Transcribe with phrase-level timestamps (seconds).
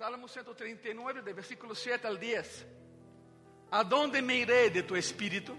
[0.00, 2.66] Salmo 139, de versículo 7 al 10.
[3.70, 5.54] ¿A dónde me iré de tu espíritu?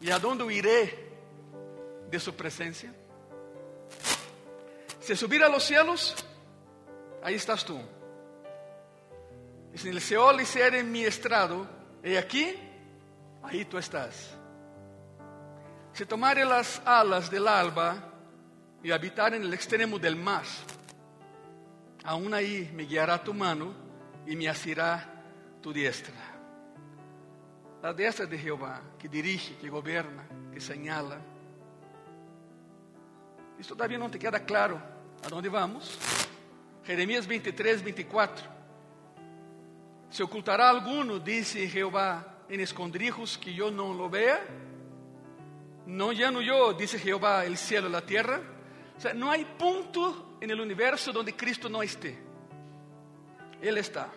[0.00, 1.12] ¿Y a dónde iré
[2.10, 2.92] de su presencia?
[4.98, 6.16] Si subir a los cielos,
[7.22, 7.80] ahí estás tú.
[9.72, 11.68] Y si el Seol hiciere mi estrado,
[12.02, 12.52] he aquí,
[13.44, 14.28] ahí tú estás.
[15.92, 18.12] Si tomare las alas del alba
[18.82, 20.42] y habitar en el extremo del mar,
[22.04, 23.72] aún ahí me guiará tu mano
[24.26, 25.22] y me asirá
[25.60, 26.14] tu diestra.
[27.82, 31.18] La diestra de Jehová, que dirige, que gobierna, que señala.
[33.58, 34.80] ¿Y todavía no te queda claro
[35.24, 35.98] a dónde vamos?
[36.84, 38.44] Jeremías 23, 24.
[40.10, 44.40] Se ocultará alguno, dice Jehová, en escondrijos que yo no lo vea.
[45.86, 48.40] No lleno yo, dice Jehová, el cielo y la tierra.
[48.96, 52.18] O sea, no hay punto en el universo donde Cristo no esté.
[53.60, 54.08] Él está.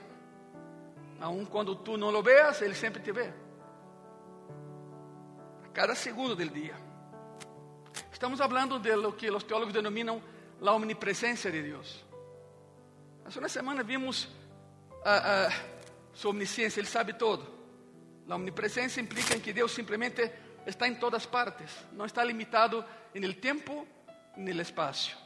[1.19, 3.31] Aun cuando tú no lo veas, Él siempre te ve.
[5.65, 6.75] A cada segundo del día.
[8.11, 10.21] Estamos hablando de lo que los teólogos denominan
[10.61, 12.03] la omnipresencia de Dios.
[13.25, 14.30] Hace una semana vimos
[15.05, 15.49] a, a
[16.13, 17.52] su omnisciencia, Él sabe todo.
[18.27, 20.33] La omnipresencia implica en que Dios simplemente
[20.65, 23.85] está en todas partes, no está limitado en el tiempo
[24.37, 25.17] ni el espacio.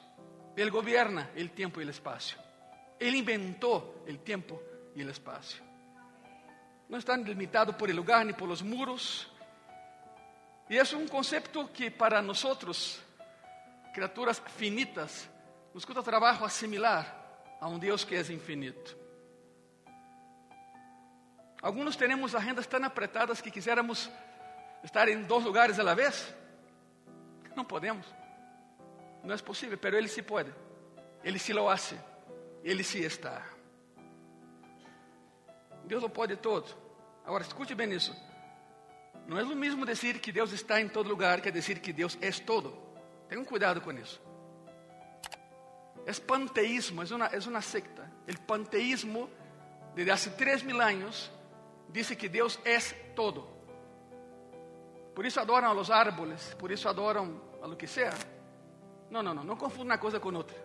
[0.58, 2.38] Él gobierna el tiempo y el espacio.
[3.00, 4.60] Él inventó el tiempo
[4.96, 5.64] y el espacio.
[6.90, 9.32] No está limitado por el lugar ni por los muros.
[10.68, 13.00] Y es un concepto que para nosotros,
[13.94, 15.30] criaturas finitas,
[15.76, 17.06] nos cuesta trabajo asimilar
[17.62, 18.92] a un Dios que es infinito.
[21.62, 24.10] Algunos tenemos agendas tan apretadas que quisiéramos
[24.84, 26.34] estar en dos lugares a la vez.
[27.56, 28.08] No podemos.
[29.28, 30.54] No es posible, pero Él sí puede.
[31.22, 31.98] Él sí lo hace.
[32.64, 33.44] Él sí está.
[35.84, 36.64] Deus lo pode todo.
[37.26, 38.16] Agora, escute bem isso.
[39.28, 42.18] Não é o mesmo dizer que Deus está em todo lugar que dizer que Deus
[42.22, 42.74] é todo.
[43.28, 44.22] Tenham cuidado com isso.
[46.06, 48.10] É panteísmo, é uma, é uma secta.
[48.34, 49.30] O panteísmo,
[49.94, 51.30] desde há três mil anos,
[51.90, 52.80] diz que Deus é
[53.14, 53.46] todo.
[55.14, 58.14] Por isso adoram a los árboles, por isso adoram a lo que sea.
[59.10, 60.58] Não, não, não, não confunda uma coisa com outra.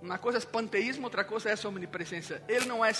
[0.00, 2.42] Uma coisa é panteísmo, outra coisa é omnipresença.
[2.48, 2.92] Ele não é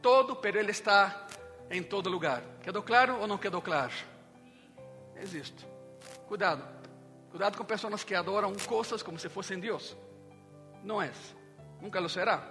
[0.00, 1.26] todo, pero Ele está
[1.70, 2.42] em todo lugar.
[2.62, 3.92] Quedou claro ou não quedou claro?
[5.16, 5.66] Existe.
[6.28, 6.62] Cuidado.
[7.30, 9.96] Cuidado com pessoas que adoram coisas como se fossem Deus.
[10.82, 11.10] Não é.
[11.80, 12.42] Nunca lo será.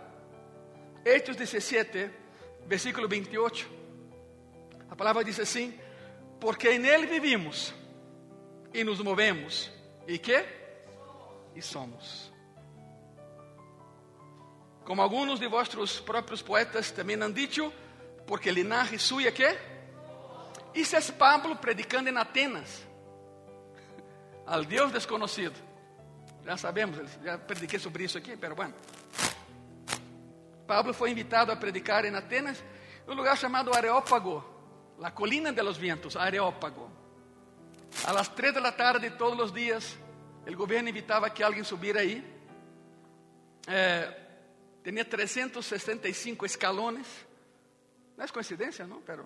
[1.03, 2.09] Hechos 17,
[2.65, 3.69] versículo 28.
[4.89, 5.79] A palavra diz assim:
[6.39, 7.73] Porque em Ele vivimos
[8.73, 9.71] e nos movemos.
[10.07, 10.64] E que?
[11.55, 12.31] E somos.
[14.83, 17.73] Como alguns de vossos próprios poetas também han dicho,
[18.27, 19.57] porque linaje suya que?
[20.75, 22.85] Isso é Pablo predicando em Atenas,
[24.45, 25.55] al Deus desconocido.
[26.43, 28.75] Já sabemos, já prediquei sobre isso aqui, pero bueno.
[30.67, 32.63] Pablo foi invitado a predicar em Atenas,
[33.07, 34.43] em um lugar chamado Areópago,
[34.99, 36.91] la colina de los vientos, Areópago.
[38.05, 39.97] A las 3 de la tarde todos os dias,
[40.53, 42.23] o governo invitava que alguém subir aí.
[43.67, 44.25] Eh,
[44.85, 47.07] Tinha 365 escalones.
[48.15, 49.01] Não é coincidência, não?
[49.01, 49.25] Pero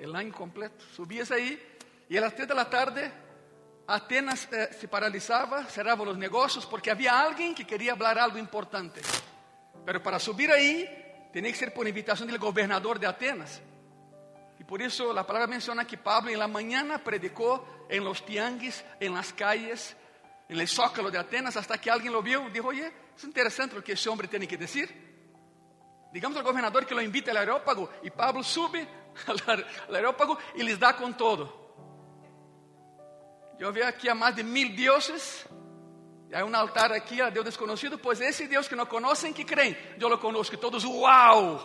[0.00, 0.82] el año completo.
[0.96, 1.60] Subías aí
[2.08, 3.12] e a las 3 da tarde
[3.86, 9.02] Atenas eh, se paralisava, cerrava os negócios porque havia alguém que queria falar algo importante.
[9.84, 10.88] Pero para subir aí,
[11.30, 13.60] tinha que ser por invitação do governador de Atenas.
[14.58, 18.82] E por isso a palavra menciona que Pablo em la mañana predicou em los tianguis,
[18.98, 19.94] em las calles,
[20.50, 23.76] en el zócalo de Atenas, hasta que alguém lo viu e dijo, oye, es interesante
[23.76, 24.90] lo que ese hombre tiene que decir.
[26.12, 28.84] Digamos al gobernador que lo invite al aerópago y Pablo sube
[29.88, 31.60] al aerópago y les da con todo.
[33.60, 35.46] Yo veo aquí a más de mil dioses.
[36.28, 37.98] Y hay un altar aquí a Dios desconocido.
[37.98, 40.56] Pues ese Dios que no conocen, que creen, yo lo conozco.
[40.56, 41.60] Y todos, wow.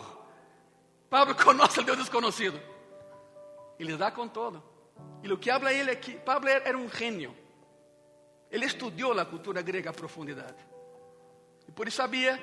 [1.10, 2.60] Pablo conoce al Dios desconocido.
[3.80, 4.92] Y les da con todo.
[5.24, 7.45] Y lo que habla él aquí, Pablo era un genio.
[8.56, 10.56] Él estudió la cultura griega a profundidad.
[11.68, 12.40] Y por eso sabía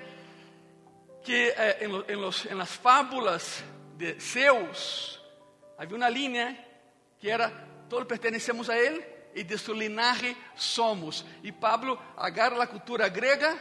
[1.25, 3.65] que eh, los, en, las fábulas
[3.97, 5.19] de Zeus
[5.79, 6.69] había una línea
[7.19, 7.51] que era,
[7.89, 9.03] todos pertenecemos a él
[9.35, 11.25] y de su linaje somos.
[11.43, 13.57] Y Pablo agarra la cultura griega,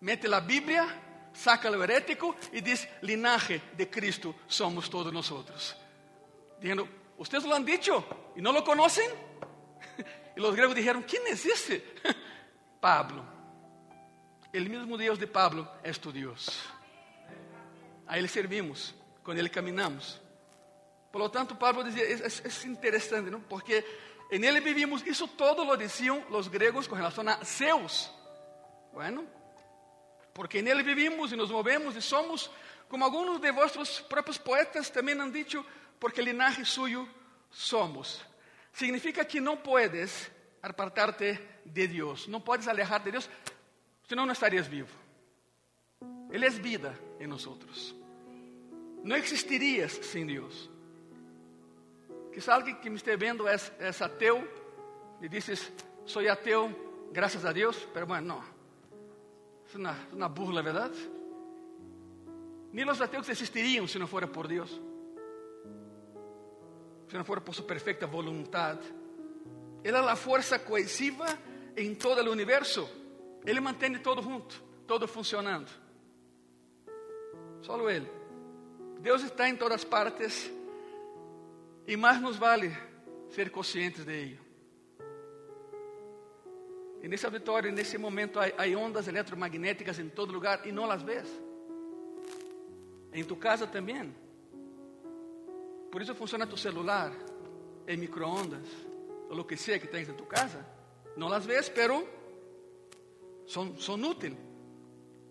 [0.00, 0.84] mete la Biblia,
[1.32, 5.76] saca lo herético y dice, linaje de Cristo somos todos nosotros.
[6.58, 6.88] Diciendo,
[7.18, 8.04] ustedes lo han dicho
[8.34, 9.08] y no lo conocen.
[10.38, 11.84] Y los griegos dijeron, ¿quién es ese?
[12.80, 13.24] Pablo.
[14.52, 16.62] El mismo Dios de Pablo es tu Dios.
[18.06, 18.94] a Ele servimos,
[19.24, 20.20] com Ele caminhamos.
[21.10, 23.40] Por lo tanto, Pablo dizia, é, é, é interessante, não?
[23.40, 23.84] porque
[24.30, 28.08] em Ele vivimos, isso todo lo diziam os gregos com relação a Zeus.
[28.92, 29.26] Bueno,
[30.34, 32.48] porque nele vivimos e nos movemos e somos,
[32.88, 35.66] como alguns de vossos próprios poetas também han dicho,
[35.98, 37.08] porque linaje suyo
[37.50, 38.27] somos.
[38.78, 40.30] Significa que não puedes
[40.62, 43.28] apartarte de Deus, não podes alejar de Deus,
[44.06, 44.96] senão não estarias vivo.
[46.30, 47.44] Ele é vida em nós.
[49.02, 50.70] Não existirias sem Deus.
[52.32, 54.46] Quizá alguém que me esteja vendo é, é ateu
[55.20, 55.72] e dizes,
[56.06, 56.70] sou ateu,
[57.12, 58.44] graças a Deus, pero bueno, não.
[59.66, 60.92] Es una, una burla, ¿verdad?
[62.72, 64.80] Ni los ateos existirían si no fuera por Dios.
[67.08, 68.78] Si no fuera por su perfecta voluntad.
[69.82, 71.26] Él es la fuerza cohesiva
[71.74, 72.88] en todo el universo.
[73.46, 74.56] Ele mantém todo junto,
[74.86, 75.70] todo funcionando.
[77.62, 78.06] Solo Ele.
[79.00, 80.50] Deus está em todas partes
[81.86, 82.76] e mais nos vale
[83.30, 84.48] ser conscientes de ello.
[87.00, 88.46] E nesse auditório, nesse momento, há,
[88.76, 91.28] ondas eletromagnéticas em todo lugar e não las ves.
[93.12, 94.12] Em tu casa também.
[95.90, 97.12] Por isso funciona tu celular,
[97.86, 98.66] em microondas,
[99.30, 100.64] ou o que seja que tens em tu casa.
[101.16, 102.06] Não las ves, pero
[103.46, 104.36] são, são úteis.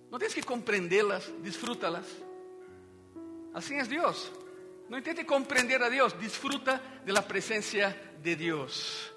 [0.09, 2.05] Não tens que compreendê-las, desfrútalas.
[3.53, 4.31] Assim é Deus.
[4.89, 9.11] Não intente compreender a Deus, desfruta da presença de Deus.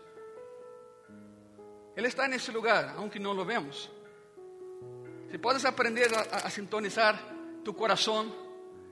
[1.96, 3.90] Ele está nesse lugar, aunque não lo vemos.
[5.30, 7.20] Se podes aprender a, a sintonizar
[7.64, 8.32] tu coração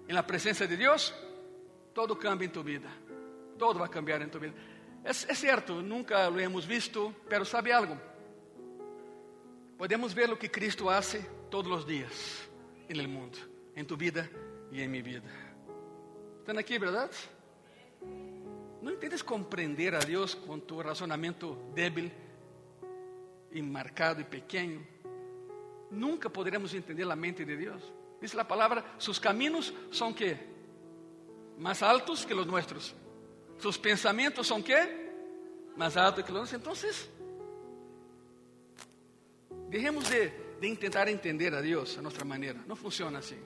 [0.09, 1.13] em la presença de Deus,
[1.95, 2.89] todo cambia vida.
[3.59, 4.55] Todo vai cambiar em tu vida.
[5.05, 7.99] É, é certo, nunca lo hemos visto, pero sabe algo?
[9.77, 12.49] Podemos ver o que Cristo hace todos os dias
[12.89, 13.39] no mundo,
[13.77, 14.29] em tu vida
[14.73, 15.31] e em minha vida.
[16.41, 17.17] Estão aqui, verdade?
[18.81, 22.11] Não intentes compreender a Deus com tu razonamento débil
[23.53, 24.87] e marcado e pequeno,
[25.91, 27.83] nunca poderemos entender a mente de Deus.
[28.21, 30.37] Diz a palavra: seus caminhos são que
[31.59, 32.95] mais altos que os nossos.
[33.59, 34.77] Seus pensamentos são que
[35.77, 36.55] mais altos que os nossos.
[36.55, 36.73] Então,
[39.69, 40.29] deixemos de,
[40.61, 42.61] de tentar entender a Deus a nossa maneira.
[42.67, 43.41] Não funciona assim.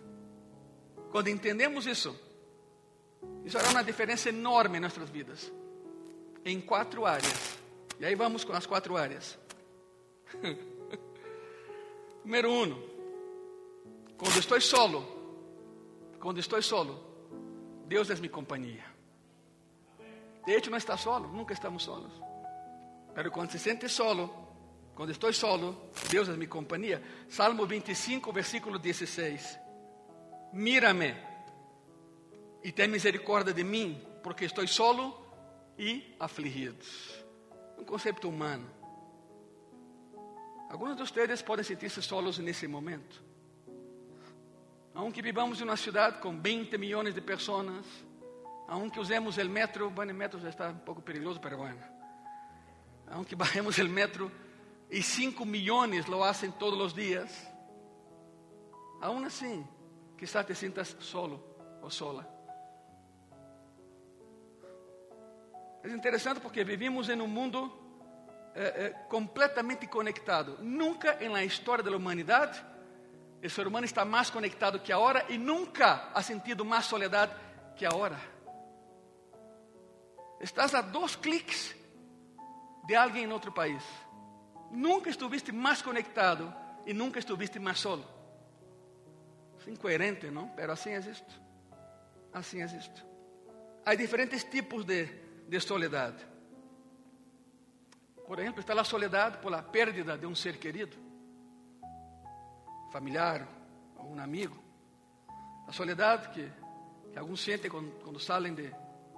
[1.10, 2.14] Quando entendemos isso,
[3.44, 5.52] isso fará uma diferença enorme em nossas vidas.
[6.44, 7.58] Em quatro áreas.
[7.98, 9.38] E aí vamos com as quatro áreas.
[12.24, 12.92] Número um,
[14.16, 15.04] quando estou solo,
[16.20, 17.11] quando estou solo,
[17.92, 18.86] Deus é minha companhia.
[20.46, 22.10] De hecho, não está solo, nunca estamos solos.
[23.14, 24.34] Pero quando se sente solo,
[24.94, 27.02] quando estou solo, Deus é minha companhia.
[27.28, 29.58] Salmo 25, versículo 16.
[30.54, 31.14] Mírame
[32.64, 35.14] e tem misericórdia de mim, porque estou solo
[35.78, 36.82] e afligido.
[37.76, 38.70] Um conceito humano.
[40.70, 43.22] Alguns de vocês podem sentir-se solos nesse momento.
[44.94, 47.86] Aunque vivamos em uma cidade com 20 milhões de pessoas,
[48.68, 51.82] aunque usemos o metro, bueno, o metro está um pouco perigoso, mas bueno.
[53.08, 54.30] Aunque bajemos o metro
[54.90, 57.30] e 5 milhões lo hacen todos os dias,
[59.00, 59.66] aún assim,
[60.18, 61.42] quizás te sientas solo
[61.80, 62.28] ou sola.
[65.82, 67.72] É interessante porque vivimos em um mundo
[68.54, 70.58] é, é, completamente conectado.
[70.60, 72.62] Nunca na história da humanidade
[73.46, 77.34] o ser humano está mais conectado que agora e nunca ha sentido mais soledade
[77.76, 78.18] que agora.
[80.40, 81.74] Estás a dois cliques
[82.86, 83.82] de alguém em outro país.
[84.70, 86.52] Nunca estuviste mais conectado
[86.86, 88.04] e nunca estuviste mais solo.
[89.66, 90.48] Incoerente, não?
[90.48, 91.40] Pero assim é isto.
[92.32, 93.04] Assim é isto.
[93.84, 95.06] Há diferentes tipos de,
[95.48, 96.26] de soledade.
[98.26, 100.96] Por exemplo, está a soledade por a pérdida de um ser querido,
[102.92, 103.48] familiar
[103.96, 104.56] ou um amigo.
[105.66, 106.52] A soledade que,
[107.10, 108.72] que alguns sentem quando, quando saem de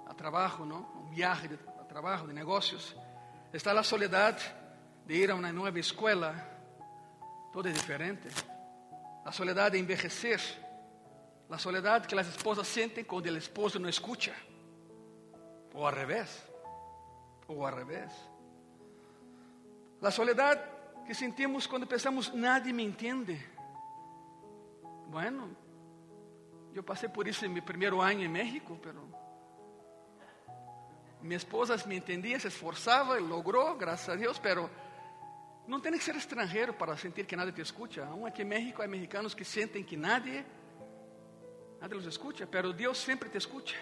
[0.07, 0.81] a trabalho, não?
[1.01, 1.59] um viagem de
[1.95, 2.95] a de negócios.
[3.53, 4.43] Está a soledade
[5.05, 6.35] de ir a uma nova escola,
[7.53, 8.27] todo diferente.
[9.23, 10.41] A soledade de envelhecer.
[11.49, 14.33] A soledade que as esposas sentem quando o esposo não escuta.
[15.73, 16.43] Ou ao revés.
[17.47, 18.11] Ou ao revés.
[20.01, 20.59] La soledad
[21.07, 23.54] que sentimos quando pensamos, nadie me entende.
[25.07, 25.55] Bueno,
[26.73, 29.01] eu passei por isso em meu primeiro ano em México, pero
[31.21, 34.69] minha esposa me entendia, se esforçava, logrou, graças a Deus, pero
[35.67, 38.05] não tem que ser estrangeiro para sentir que nadie te escuta.
[38.05, 40.45] Aún aqui em México há mexicanos que sentem que nadie,
[41.81, 43.77] nadie los escucha, pero Dios siempre te escucha.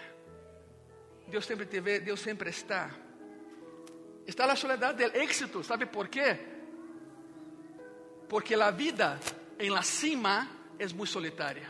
[1.28, 2.90] Dios siempre te ve, Dios siempre está.
[4.26, 6.54] Está la soledad del éxito, ¿sabe por qué?
[8.28, 9.18] Porque la vida
[9.58, 11.68] en la cima es muy solitaria.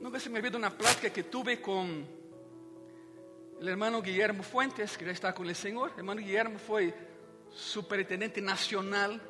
[0.00, 2.06] Nunca se me olvida una plática que tuve con
[3.60, 5.90] el hermano Guillermo Fuentes, que ya está con el Señor.
[5.92, 6.94] El hermano Guillermo fue
[7.50, 9.20] superintendente nacional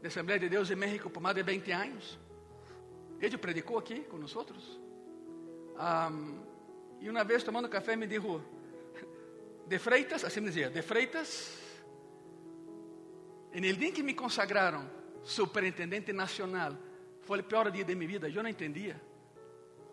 [0.00, 2.18] de Asamblea de Deus de México por más de 20 años.
[3.20, 4.34] Ele predicou aqui com nós.
[4.34, 4.44] Um,
[7.00, 8.42] e uma vez tomando café me dijo,
[9.66, 11.58] de Freitas, assim me dizia, de Freitas,
[13.52, 14.88] en el dia em que me consagraram
[15.22, 16.76] superintendente nacional,
[17.22, 19.00] foi o pior dia de minha vida, eu não entendia.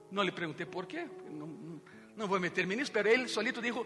[0.09, 1.81] Não lhe perguntei por quê, não, não,
[2.15, 3.85] não vou meter-me mas ele solito dijo,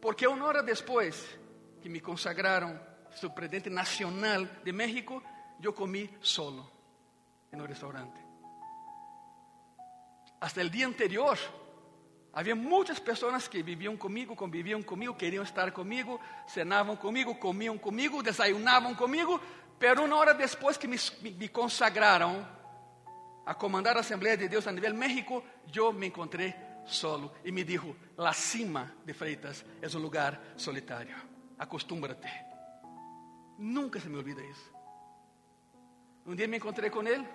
[0.00, 1.38] porque uma hora depois
[1.80, 2.78] que me consagraram
[3.16, 5.22] superintendente nacional de México,
[5.62, 6.70] eu comi solo
[7.52, 8.18] no restaurante.
[10.40, 11.38] Hasta el dia anterior,
[12.32, 18.22] havia muitas pessoas que viviam comigo, conviviam comigo, queriam estar comigo, cenavam comigo, comiam comigo,
[18.22, 19.40] desayunavam comigo,
[19.80, 22.46] pero uma hora depois que me, me consagraram
[23.46, 25.42] a comandar a Assembleia de Deus a nível México,
[25.74, 31.16] eu me encontrei solo e me dijo: La cima de Freitas é um lugar solitário.
[31.58, 32.28] Acostúmbrate.
[33.58, 34.70] Nunca se me olvida isso.
[36.26, 37.26] Um dia me encontrei com ele,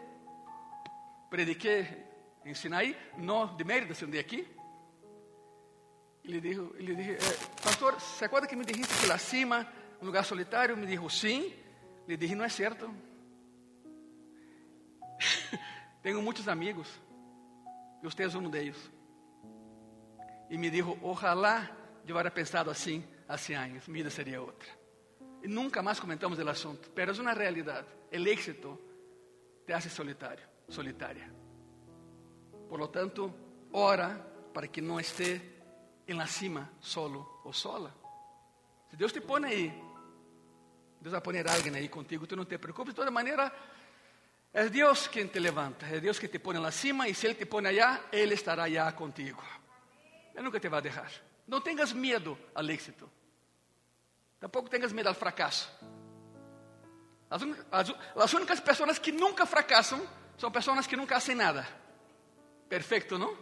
[1.31, 2.05] prediquei
[2.45, 4.47] em Sinaí, no de Mérida, sino de aqui.
[6.23, 9.67] E e lhe dije, eh, pastor, ¿se acuerda que me dijiste que la cima,
[9.99, 10.77] um lugar solitário?
[10.77, 11.64] Me dijo, sim.
[12.07, 12.93] Le dije, não é certo.
[16.03, 16.87] Tenho muitos amigos,
[18.01, 18.91] e você é um deles.
[20.49, 21.69] E me dijo, ojalá
[22.05, 24.69] eu hubiera pensado assim há 100 anos, minha vida seria outra.
[25.41, 27.87] E nunca mais comentamos o assunto, pero é uma realidade.
[28.11, 28.79] O éxito
[29.65, 31.31] te hace solitário, solitária.
[32.69, 33.33] Por lo tanto,
[33.71, 34.15] ora
[34.53, 35.41] para que não esté
[36.07, 37.93] en la cima solo ou sola.
[38.89, 39.84] Se Deus te põe aí,
[41.05, 42.91] Deus vai poner alguém aí contigo, tu não te preocupes.
[42.91, 43.53] De toda maneira,
[44.51, 47.35] é Deus quem te levanta, é Deus que te põe lá cima, e se Ele
[47.35, 49.43] te põe allá, Ele estará allá contigo.
[50.33, 51.11] Ele nunca te vai deixar.
[51.47, 53.07] Não tenhas medo ao êxito.
[54.39, 55.71] Tampouco tenhas medo ao fracasso.
[57.29, 60.03] As, as, as únicas pessoas que nunca fracassam
[60.39, 61.67] são pessoas que nunca fazem nada.
[62.67, 63.37] Perfeito, não?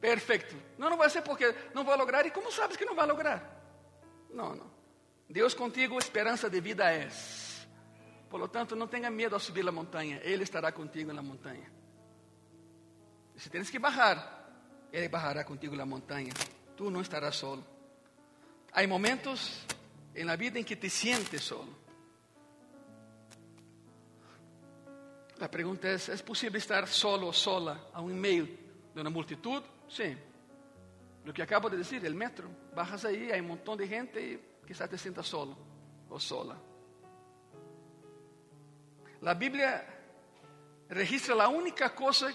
[0.00, 0.56] Perfeito.
[0.76, 2.26] Não, não vai ser porque não vai lograr.
[2.26, 3.40] E como sabes que não vai lograr?
[4.30, 4.77] Não, não.
[5.28, 7.08] Deus contigo, esperança de vida é.
[8.30, 10.20] Por lo tanto, não tenha medo ao subir a montanha.
[10.22, 11.70] Ele estará contigo na montanha.
[13.36, 14.16] Se tens que bajar,
[14.90, 16.32] Ele bajará contigo na montanha.
[16.76, 17.64] Tu não estarás solo.
[18.72, 19.64] Há momentos
[20.14, 21.76] na vida em que te sientes solo.
[25.40, 28.46] A pergunta é: é possível estar solo ou sola a um meio
[28.94, 29.62] de uma multitud?
[29.88, 30.16] Sim.
[31.26, 32.50] O que acabo de dizer, o metro.
[32.74, 35.56] Bajas aí, há um montão de gente e quizás te sientas solo
[36.10, 36.60] ou sola.
[39.24, 39.82] A Bíblia
[40.90, 42.28] registra a única coisa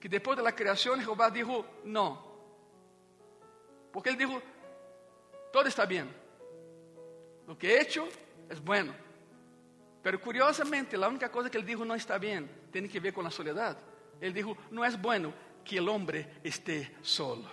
[0.00, 2.18] que depois da criação Jeová dijo não.
[3.92, 4.42] Porque ele dijo,
[5.52, 6.08] todo está bem.
[7.46, 8.08] O que he hecho
[8.48, 8.92] é bueno.
[10.02, 13.24] Pero curiosamente, a única coisa que ele dijo não está bem tem que ver com
[13.24, 13.76] a soledad.
[14.20, 15.32] Ele dijo, não é bueno
[15.64, 17.48] que o homem esté solo.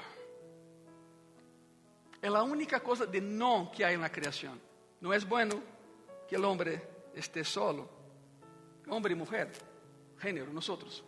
[2.22, 4.60] É a única coisa de não que há na criação.
[5.00, 5.62] Não é bueno
[6.28, 6.82] que o homem
[7.14, 7.90] esté solo.
[8.88, 9.52] Homem e mulher,
[10.20, 11.04] gênero, nós.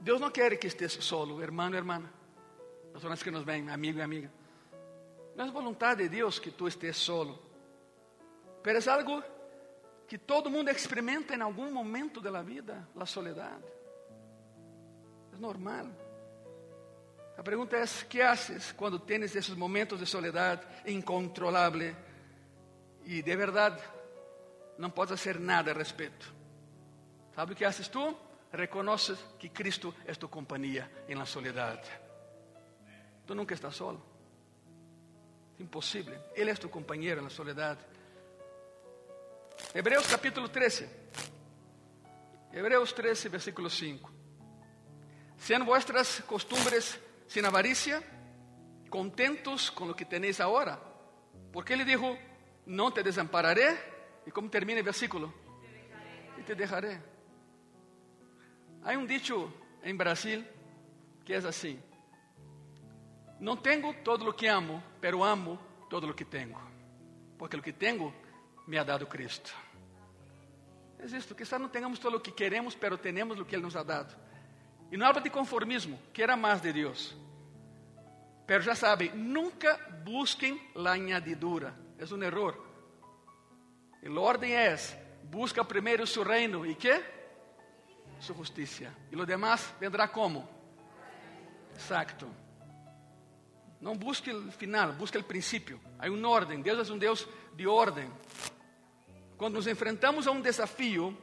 [0.00, 2.12] Deus não quer que estés solo, hermano hermana.
[2.92, 4.32] Pessoas que nos veem, amigo e amiga.
[5.34, 7.38] Não é vontade de Deus que tu estés solo.
[8.64, 9.22] Mas é algo
[10.06, 13.64] que todo mundo experimenta em algum momento da vida, a soledade.
[15.32, 15.86] É normal.
[17.36, 21.94] A pergunta é: que haces quando tens esses momentos de soledade incontrolável
[23.04, 23.82] e de verdade
[24.78, 26.32] não podes fazer nada a respeito?
[27.34, 28.16] Sabe o que haces tu?
[28.52, 31.88] Reconoces que Cristo é tu companhia em la soledade.
[33.26, 34.02] Tu nunca estás solo.
[35.58, 36.20] Impossível.
[36.34, 37.80] Ele é tu companheiro na soledade.
[39.74, 40.86] Hebreus capítulo 13.
[42.52, 44.10] Hebreus 13, versículo 5.
[45.38, 47.00] Sean vuestras costumbres
[47.32, 48.02] sin avaricia,
[48.90, 50.78] contentos con lo que tenéis ahora.
[51.50, 52.18] Porque ele dijo,
[52.66, 53.90] no te desampararé.
[54.26, 55.32] E como termina o versículo?
[56.36, 57.00] E te dejaré.
[58.84, 59.50] Há um dicho
[59.82, 60.44] em Brasil
[61.24, 61.80] que é assim:
[63.40, 65.58] Não tenho todo o que amo, pero amo
[65.88, 66.60] todo o que tenho.
[67.38, 68.14] Porque o que tenho
[68.66, 69.50] me ha dado Cristo.
[70.98, 73.74] É isto, quizás não tenhamos todo o que queremos, pero temos o que Ele nos
[73.74, 74.14] ha dado.
[74.92, 77.16] E não habla de conformismo, queira mais de Deus.
[78.46, 82.62] Pero já sabem, nunca busquem a añadidura, é um erro.
[84.04, 84.76] A ordem é:
[85.24, 87.02] busca primeiro seu reino e que?
[88.20, 88.94] Sua justiça.
[89.10, 90.46] E o demás vendrá como?
[91.74, 92.28] Exacto.
[93.80, 95.80] Não busque o final, busque o princípio.
[95.98, 96.60] Há uma ordem.
[96.60, 98.12] Deus é um Deus de ordem.
[99.38, 101.16] Quando nos enfrentamos a um desafio,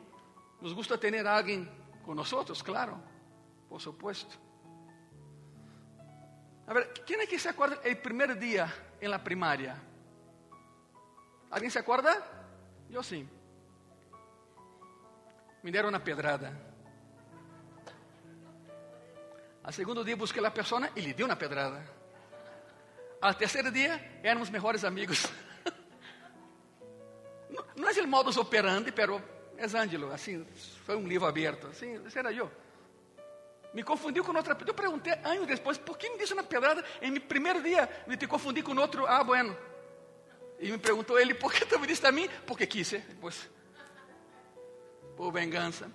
[0.59, 1.69] nos gusta ter alguém
[2.01, 2.99] conosco, claro,
[3.69, 4.39] por supuesto.
[6.67, 8.71] A ver, quem é que se acorda o primeiro dia
[9.01, 9.79] em la primária?
[11.49, 12.11] Alguém se acorda?
[12.89, 13.29] Eu sim.
[15.63, 16.55] Me deram uma pedrada.
[19.63, 21.83] Al segundo dia busquei a pessoa e lhe dei uma pedrada.
[23.21, 25.27] Al terceiro dia éramos melhores amigos.
[27.75, 29.21] Não é o modus operandi, pero
[29.57, 30.45] é Ângelo, assim,
[30.85, 32.49] foi um livro aberto, assim, era eu.
[33.73, 37.11] Me confundiu com outra Eu perguntei anos depois, por que me disse uma pedrada em
[37.11, 37.87] meu primeiro dia?
[38.07, 39.55] Me te confundi com outro, ah, bueno.
[40.59, 42.27] E me perguntou ele, por que tu me disse a mim?
[42.45, 43.49] Porque quis, depois.
[45.15, 45.89] Por vingança.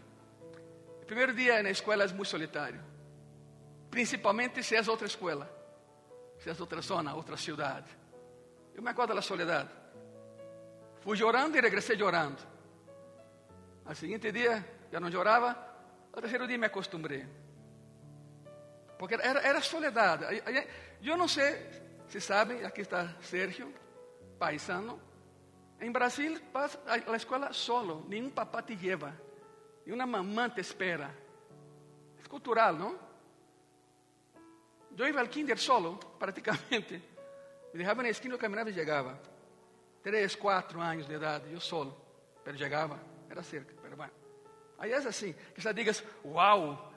[1.06, 2.80] Primeiro dia na escola é muito solitário.
[3.90, 5.50] Principalmente se é outra escola.
[6.38, 7.90] Se é outra zona, outra cidade.
[8.74, 9.70] Eu me acordo da soledade.
[11.00, 12.38] Fui chorando e regressei chorando.
[13.84, 15.56] Al seguinte dia, já não chorava.
[16.12, 17.43] Ao terceiro dia me acostumbrei.
[18.98, 20.24] Porque era, era soledade.
[21.02, 23.72] Eu não sei se sabem, aqui está Sérgio,
[24.38, 25.00] paisano.
[25.80, 29.14] Em Brasil, vas a escola solo, nenhum papá te leva,
[29.84, 31.14] nenhuma mamã te espera.
[32.24, 32.98] É cultural, não?
[34.96, 36.94] Eu ia ao kinder solo, praticamente.
[37.72, 39.20] Me deixava na esquina, eu caminhava e chegava
[40.04, 41.96] três, quatro anos de idade, eu solo,
[42.44, 44.12] pero chegava, era cerca, pero bueno.
[44.78, 46.92] Aí é assim, que digas, uau,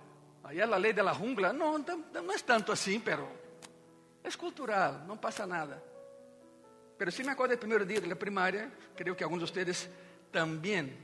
[0.48, 3.30] aí a lei da jungla, não, não é tanto assim, pero
[4.24, 5.84] é cultural, não passa nada.
[6.98, 9.90] Pero se me acordo do primeiro dia da primária, creio que alguns de vocês
[10.32, 10.98] também.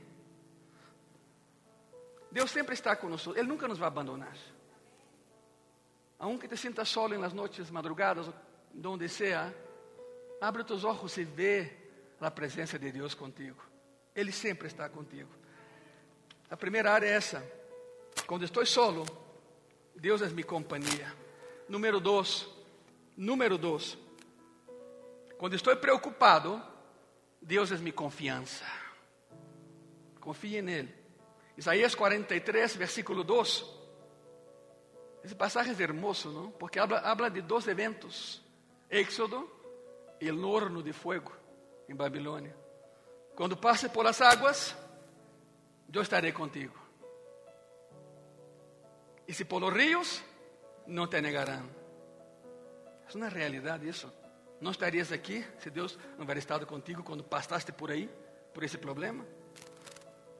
[2.32, 4.34] Deus sempre está conosco, Ele nunca nos vai abandonar.
[6.18, 8.30] Aunque te sientas solo em las noches madrugadas,
[8.72, 9.54] donde sea,
[10.40, 11.70] abre tus ojos e vê
[12.18, 13.62] a presença de Deus contigo.
[14.14, 15.30] Ele sempre está contigo.
[16.48, 17.44] A primeira área é essa.
[18.26, 19.04] Quando estou solo,
[19.94, 21.12] Deus é minha companhia.
[21.68, 22.46] Número dois.
[23.16, 23.96] Número dois.
[25.38, 26.62] Quando estou preocupado,
[27.40, 28.64] Deus é minha confiança.
[30.20, 30.94] Confie nele.
[31.56, 33.64] Isaías 43, versículo 2.
[35.22, 36.50] Esse passagem é hermoso, não?
[36.50, 38.42] Porque habla, habla de dois eventos:
[38.90, 39.50] Éxodo
[40.20, 41.32] e o horno de fogo
[41.88, 42.56] em Babilônia.
[43.34, 44.76] Quando passe por as águas,
[45.92, 46.83] eu estarei contigo.
[49.26, 50.22] E se por os rios,
[50.86, 51.68] não te negarão.
[53.12, 54.12] É uma realidade isso.
[54.60, 58.08] Não estarias aqui se Deus não tivesse estado contigo quando passaste por aí,
[58.52, 59.24] por esse problema.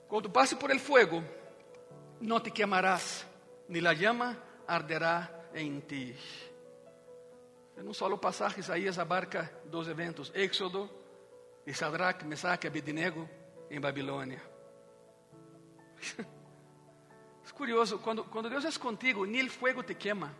[0.08, 1.22] Quando passe por el fuego,
[2.20, 3.26] não te queimarás,
[3.68, 6.16] nem la llama arderá em ti.
[7.76, 10.88] En um solo passagem, Isaías abarca dois eventos: Éxodo
[11.66, 13.28] de Sadraque, Mesaque e Abednego
[13.70, 14.40] em Babilônia.
[17.54, 20.34] É curioso, quando, quando Deus é contigo, nem o fogo te queima,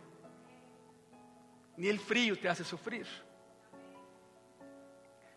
[1.77, 3.07] nem o frio te hace sofrer.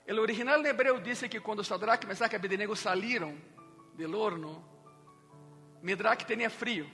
[0.09, 3.38] O original em hebreu diz que quando Sadraque, Mesaque e Abednego saíram
[3.95, 4.64] do horno,
[5.81, 6.91] Medraque tinha frio.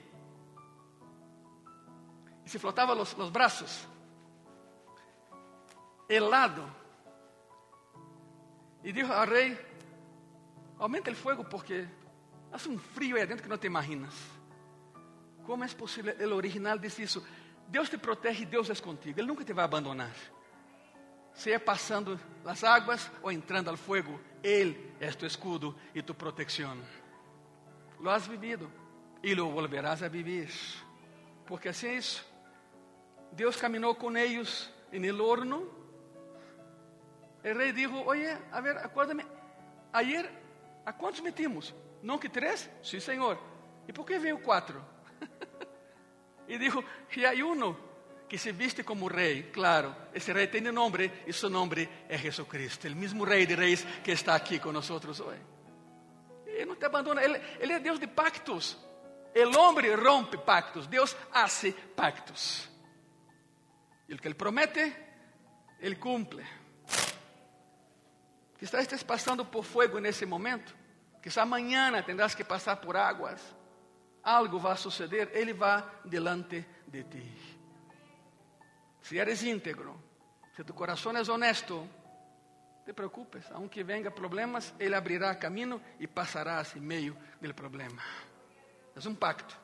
[2.45, 3.87] E se flotava os, os braços,
[6.07, 6.63] helado.
[8.83, 9.57] E disse ao rei:
[10.77, 11.87] Aumenta o fogo porque
[12.51, 14.34] hace um frio aí adentro que não te imaginas.
[15.45, 16.15] Como é possível?
[16.29, 17.25] O original diz isso.
[17.67, 19.19] Deus te protege, Deus é contigo.
[19.19, 20.13] Ele nunca te vai abandonar.
[21.33, 26.77] Seja passando as águas ou entrando ao fogo, Ele é tu escudo e tu proteção.
[27.99, 28.71] Lo has vivido
[29.21, 30.49] e lo volverás a vivir.
[31.45, 32.25] Porque assim é isso.
[33.31, 35.85] Deus caminhou com eles no horno
[37.45, 39.23] El rey dijo, oye, a ver, acuérdame,
[39.93, 40.27] ayer,
[40.83, 41.75] ¿a cuántos metimos?
[42.01, 42.67] ¿No que tres?
[42.81, 43.37] Sí, Señor.
[43.87, 44.94] ¿Y por qué veo cuatro?
[46.47, 46.83] Y dijo,
[47.15, 47.77] y hay uno
[48.27, 52.87] que se viste como rey, claro, ese rey tiene nombre y su nombre es Jesucristo,
[52.87, 55.37] el mismo rey de reyes que está aquí con nosotros hoy.
[56.55, 58.77] Ele não te abandona, ele, ele é Deus de pactos.
[59.33, 62.69] El hombre rompe pactos, Deus hace pactos.
[64.07, 64.95] E o que ele promete,
[65.81, 66.45] ele cumple.
[68.57, 70.73] Quizás estés passando por fogo nesse momento.
[71.21, 73.41] Quizá mañana tendrás que pasar por aguas.
[74.25, 77.55] Algo va a suceder, Ele va delante de ti.
[79.01, 79.95] Se eres íntegro,
[80.55, 81.87] se tu coração é honesto,
[82.83, 88.01] te preocupes, aunque venga problemas, Ele abrirá caminho e passarás em meio do problema.
[88.95, 89.55] É um pacto.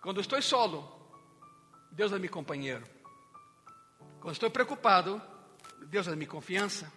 [0.00, 0.80] Quando estou solo,
[1.90, 2.84] Deus é meu companheiro.
[4.20, 5.20] Quando estou preocupado,
[5.88, 6.90] Deus é minha confiança.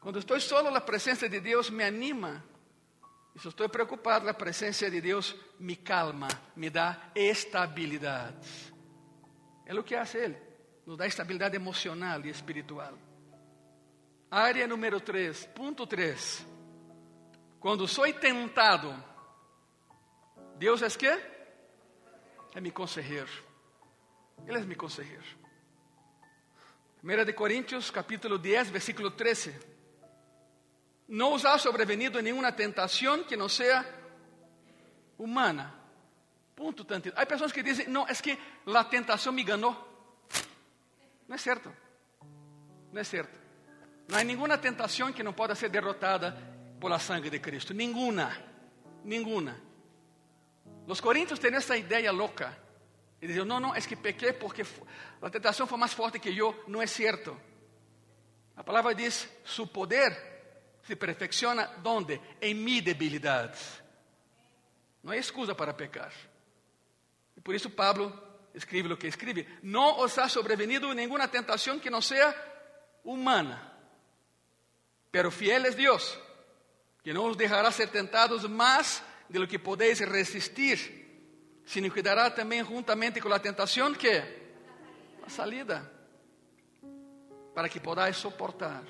[0.00, 2.44] Quando estou solo, a presença de Deus me anima.
[3.34, 8.72] E se estou preocupado, a presença de Deus me calma, me dá estabilidade.
[9.64, 10.36] É o que faz Ele,
[10.86, 12.92] nos dá estabilidade emocional e espiritual.
[14.30, 16.46] Área número 3, ponto 3.
[17.58, 18.92] Quando sou tentado,
[20.56, 21.06] Deus é que?
[22.54, 23.30] É meu conselheiro.
[24.46, 25.42] Ele é meu conselheiro.
[27.02, 29.71] 1 de Coríntios, capítulo 10, versículo 13.
[31.12, 33.84] Não os ha sobrevenido nenhuma tentação que não seja
[35.18, 35.74] humana.
[36.56, 37.12] Ponto tanto.
[37.14, 38.38] Há pessoas que dizem, não, é que
[38.74, 39.76] a tentação me ganhou.
[41.28, 41.70] Não é certo.
[42.90, 43.38] Não é certo.
[44.08, 46.34] Não há nenhuma tentação que não possa ser derrotada
[46.80, 47.74] por la sangre de Cristo.
[47.74, 48.34] Nenhuma.
[49.04, 49.60] Nenhuma.
[50.86, 52.56] Os coríntios têm essa ideia louca
[53.20, 54.64] e dizem: Não, não, é que pequei porque
[55.20, 56.64] a tentação foi mais forte que eu.
[56.66, 57.38] Não é certo.
[58.56, 60.31] A palavra diz: Su poder
[60.82, 62.20] se perfecciona onde?
[62.40, 63.58] Em mi debilidade.
[65.02, 66.12] Não é excusa para pecar.
[67.36, 68.12] E por isso Pablo
[68.54, 72.34] escreve o que escreve: Não os ha sobrevenido nenhuma tentação que não seja
[73.04, 73.72] humana.
[75.10, 76.18] Pero fiel es Dios,
[77.02, 81.02] que não os deixará ser tentados mais de lo que podéis resistir
[81.64, 84.22] sino que dará também juntamente com a tentação que
[85.24, 85.90] a salida
[87.54, 88.82] para que podáis soportar.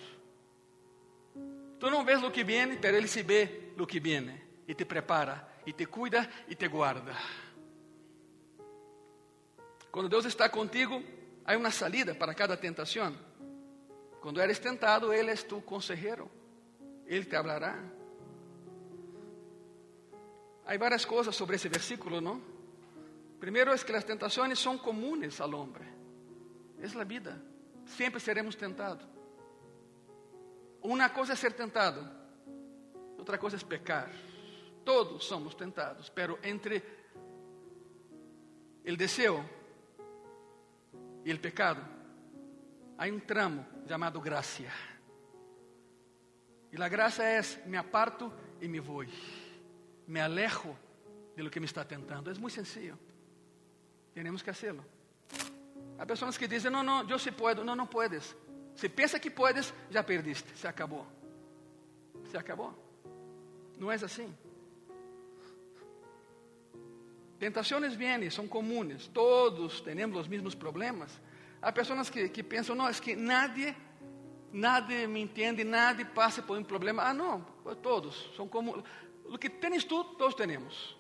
[1.83, 4.85] Tu não vês o que viene, pero Ele se vê o que viene e te
[4.85, 7.13] prepara, e te cuida e te guarda.
[9.91, 11.03] Quando Deus está contigo,
[11.45, 13.13] há uma salida para cada tentação.
[14.21, 16.31] Quando eres tentado, Ele é tu consejero.
[17.05, 17.77] Ele te hablará.
[20.65, 22.41] Há várias coisas sobre esse versículo, não?
[23.41, 25.83] Primeiro é que as tentações são comunes ao homem.
[26.79, 27.45] É a vida.
[27.85, 29.12] Sempre seremos tentados.
[30.83, 32.09] Uma coisa é ser tentado,
[33.17, 34.11] outra coisa é pecar.
[34.85, 36.83] Todos somos tentados, pero entre
[38.85, 39.45] o desejo
[41.25, 41.81] e o pecado,
[42.99, 44.65] há um tramo chamado graça.
[46.73, 49.05] E a graça é: me aparto e me vou,
[50.09, 50.77] me alejo
[51.37, 52.29] de lo que me está tentando.
[52.29, 52.99] É muito sencillo.
[54.13, 54.85] Temos que hacerlo.
[55.97, 57.65] Há pessoas que dizem: Não, não, eu se puedo.
[57.65, 58.35] Não, não puedes.
[58.75, 60.57] Se pensa que puedes, já perdiste.
[60.57, 61.07] Se acabou.
[62.31, 62.75] Se acabou.
[63.79, 64.35] Não é assim.
[67.39, 69.09] Tentações vêm, são comuns.
[69.09, 71.21] Todos temos os mesmos problemas.
[71.61, 73.75] Há pessoas que, que pensam: Não, é que nadie,
[74.53, 77.03] nadie me entende, nadie passa por um problema.
[77.03, 77.45] Ah, não,
[77.83, 78.85] todos são comuns.
[79.25, 80.97] O que tens tu, todos temos.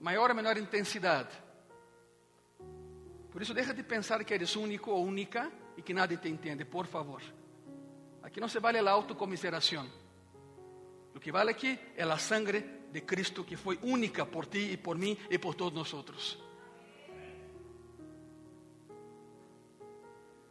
[0.00, 1.30] Maior ou menor intensidade.
[3.30, 5.50] Por isso, deixa de pensar que eres único ou única
[5.82, 7.22] que nadie te entende, por favor.
[8.22, 9.86] Aqui não se vale a autocomiseração.
[11.14, 14.76] O que vale aqui é a sangre de Cristo que foi única por ti e
[14.76, 16.38] por mim e por todos nós outros.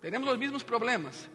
[0.01, 1.29] Temos os mesmos problemas.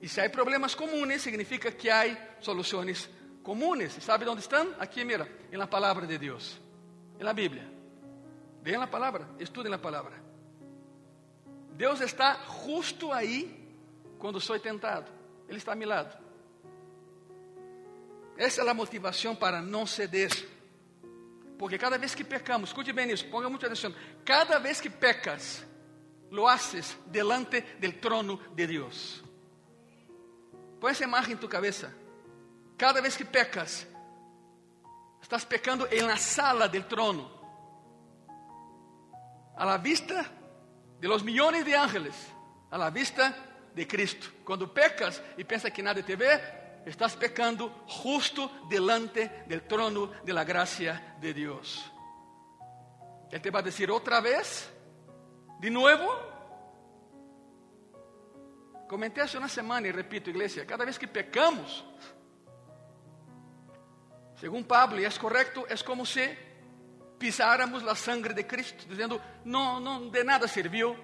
[0.00, 3.10] E se há problemas comunes, significa que há soluções
[3.42, 3.96] comunes.
[3.98, 4.74] E sabe onde estão?
[4.78, 6.58] Aqui, mira, na palavra de Deus,
[7.18, 7.80] na Bíblia.
[8.62, 10.29] Vean la palabra, estudem la palabra.
[11.80, 13.74] Deus está justo aí
[14.18, 15.10] quando sou tentado.
[15.48, 16.14] Ele está a meu lado.
[18.36, 20.30] Essa é a motivação para não ceder.
[21.58, 23.94] Porque cada vez que pecamos, escute bem isso, ponga muita atenção.
[24.26, 25.64] Cada vez que pecas,
[26.30, 29.24] lo haces delante del trono de Deus.
[30.78, 31.96] Põe essa imagem em tu cabeça.
[32.76, 33.86] Cada vez que pecas,
[35.22, 37.40] estás pecando em la sala del trono
[39.56, 40.39] a la vista
[41.00, 42.14] de los millones de ángeles,
[42.70, 43.34] a la vista
[43.74, 44.26] de Cristo.
[44.44, 46.38] Quando pecas e pensa que nada te vê,
[46.84, 51.90] estás pecando justo delante del trono de la gracia de Dios.
[53.30, 54.70] Él te va a decir otra vez,
[55.60, 56.08] de nuevo.
[58.88, 61.84] Comenté hace una semana y repito, iglesia, cada vez que pecamos,
[64.34, 66.22] según Pablo, y es correcto, es como si
[67.20, 70.96] pisáramos a sangre de Cristo, dizendo: não, não, de nada serviu,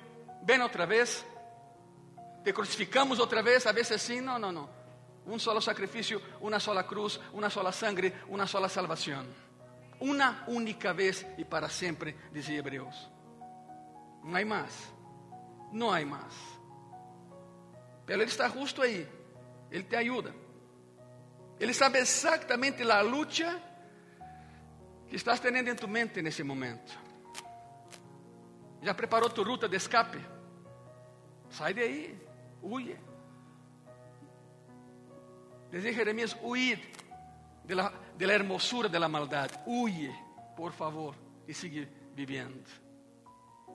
[0.43, 1.25] ven outra vez,
[2.43, 4.77] te crucificamos outra vez, a vezes assim, não, não, não.
[5.27, 9.27] un solo sacrificio, una sola cruz, una sola sangre, una sola salvación.
[9.99, 13.11] Una única vez y para siempre, dice Hebreos.
[14.23, 14.73] No hay más,
[15.73, 16.33] no hay más.
[18.05, 19.09] Pero Él está justo ahí,
[19.71, 20.33] Él te ayuda.
[21.59, 23.59] Él sabe exactamente la lucha
[25.09, 26.93] que estás teniendo en tu mente en ese momento.
[28.83, 30.19] Já preparou tu ruta de escape?
[31.51, 32.21] Sai de aí,
[32.63, 32.99] huye.
[35.71, 36.79] Dizia Jeremias: huid
[37.65, 39.51] de la, la hermosura de la maldad.
[39.67, 40.15] Huye,
[40.57, 41.15] por favor,
[41.47, 42.65] e sigue vivendo.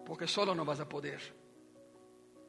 [0.06, 1.22] Porque solo não vas a poder.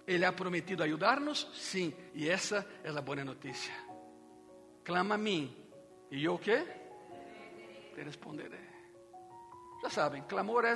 [0.07, 1.49] Ele ha prometido ajudar-nos?
[1.55, 3.73] Sim, e essa é a boa notícia.
[4.83, 5.55] Clama a mim,
[6.11, 6.67] e eu o quê?
[7.95, 8.72] Te responderei.
[9.83, 10.75] Já sabem, clamor é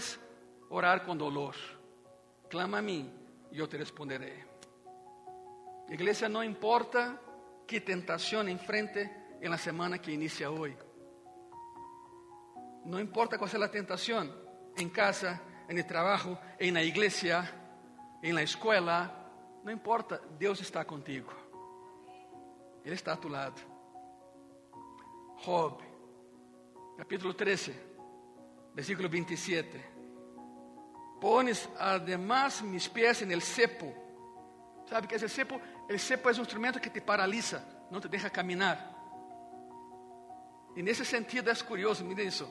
[0.68, 1.54] orar com dolor.
[2.50, 3.12] Clama a mim
[3.52, 4.44] e eu te responderei.
[5.88, 7.18] Igreja, não importa
[7.66, 9.08] que tentação enfrente
[9.40, 10.76] em la semana que inicia hoje.
[12.84, 14.32] Não importa qual seja a tentação,
[14.76, 17.44] em casa, en el trabajo, en la iglesia,
[18.22, 19.12] en la escuela,
[19.64, 21.32] não importa, Deus está contigo.
[22.84, 23.60] Ele está a tu lado.
[25.44, 25.82] Job,
[26.96, 27.74] capítulo 13,
[28.76, 29.96] versículo 27.
[31.18, 33.92] Pones además mis pies en el cepo.
[34.88, 35.58] ¿Sabe qué es el cepo?
[35.88, 38.94] El cepo es un instrumento que te paraliza, no te deja caminar.
[40.76, 42.46] E nesse sentido é curioso, miren isso.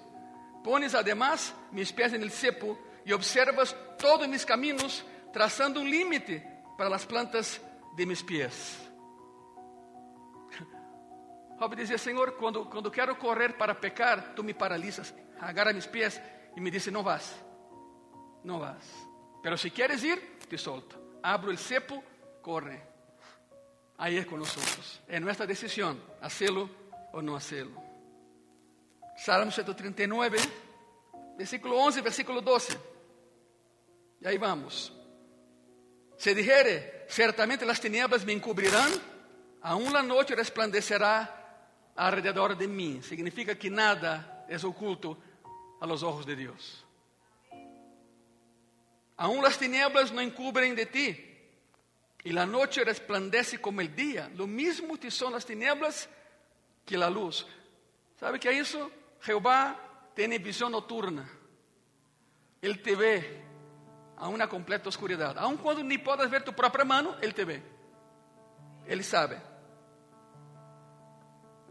[0.64, 6.42] Pones además mis pies en el cepo e observas todos mis caminos, trazando um limite
[6.76, 7.62] para as plantas
[7.96, 8.82] de mis pies.
[11.60, 16.22] Job dizia: Senhor, quando, quando quero correr para pecar, tu me paralisas, agarra mis pies
[16.56, 17.36] e me diz: Não vas,
[18.44, 18.84] não vas.
[19.42, 21.20] Pero se quieres ir, te solto.
[21.22, 22.04] Abro el cepo,
[22.42, 22.82] corre.
[23.98, 25.02] Aí é com nós.
[25.08, 26.70] É nossa decisão, hacerlo
[27.14, 27.82] ou não hacerlo.
[29.18, 30.38] Salmo 139,
[31.38, 32.78] versículo 11, versículo 12.
[34.22, 34.92] E aí vamos.
[36.18, 38.92] Se dijere, certamente las tinieblas me encubrirán,
[39.62, 43.02] aún la noche resplandecerá alrededor de mí.
[43.02, 45.18] Significa que nada es oculto
[45.80, 46.86] a los ojos de Dios.
[49.18, 51.36] Aún las tinieblas no encubren de ti,
[52.24, 54.30] y la noche resplandece como el día.
[54.36, 56.10] Lo mismo te son las tinieblas
[56.84, 57.46] que la luz.
[58.20, 58.90] ¿Sabe qué es eso?
[59.22, 59.80] Jehová
[60.16, 61.30] tiene visión nocturna.
[62.62, 63.44] Él te ve
[64.18, 65.38] a una completa oscuridad.
[65.38, 67.62] Aun cuando ni puedas ver tu propia mano, Él te ve.
[68.88, 69.40] Él sabe.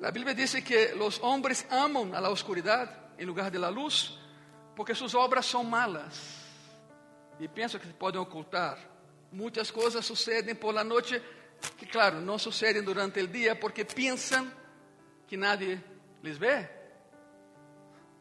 [0.04, 4.18] La Biblia dice que los hombres aman a la oscuridad en lugar de la luz
[4.76, 6.44] porque sus obras son malas
[7.40, 8.76] e pensam que podem ocultar.
[9.32, 11.22] Muitas coisas sucedem por la noite
[11.78, 14.52] que, claro, não sucedem durante o dia porque pensam
[15.26, 15.82] que nadie
[16.22, 16.68] les vê.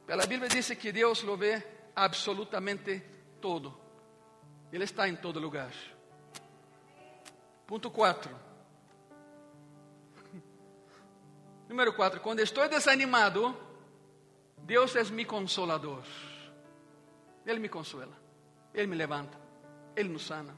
[0.07, 1.61] Mas a Bíblia diz que Deus lo vê
[1.93, 3.03] absolutamente
[3.41, 3.77] todo.
[4.71, 5.73] Ele está em todo lugar.
[7.67, 8.52] Ponto 4.
[11.67, 12.19] Número 4.
[12.21, 13.57] Quando estou desanimado,
[14.57, 16.03] Deus é mi consolador.
[17.45, 18.17] Ele me consuela.
[18.73, 19.37] Ele me levanta.
[19.95, 20.57] Ele nos sana.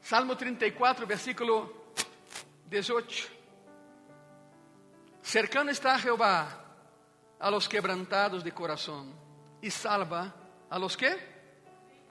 [0.00, 1.84] Salmo 34, versículo
[2.66, 3.30] 18.
[5.22, 6.58] Cercano está Jehová
[7.38, 9.14] a los quebrantados de corazón
[9.62, 10.34] e salva
[10.68, 11.16] a los que?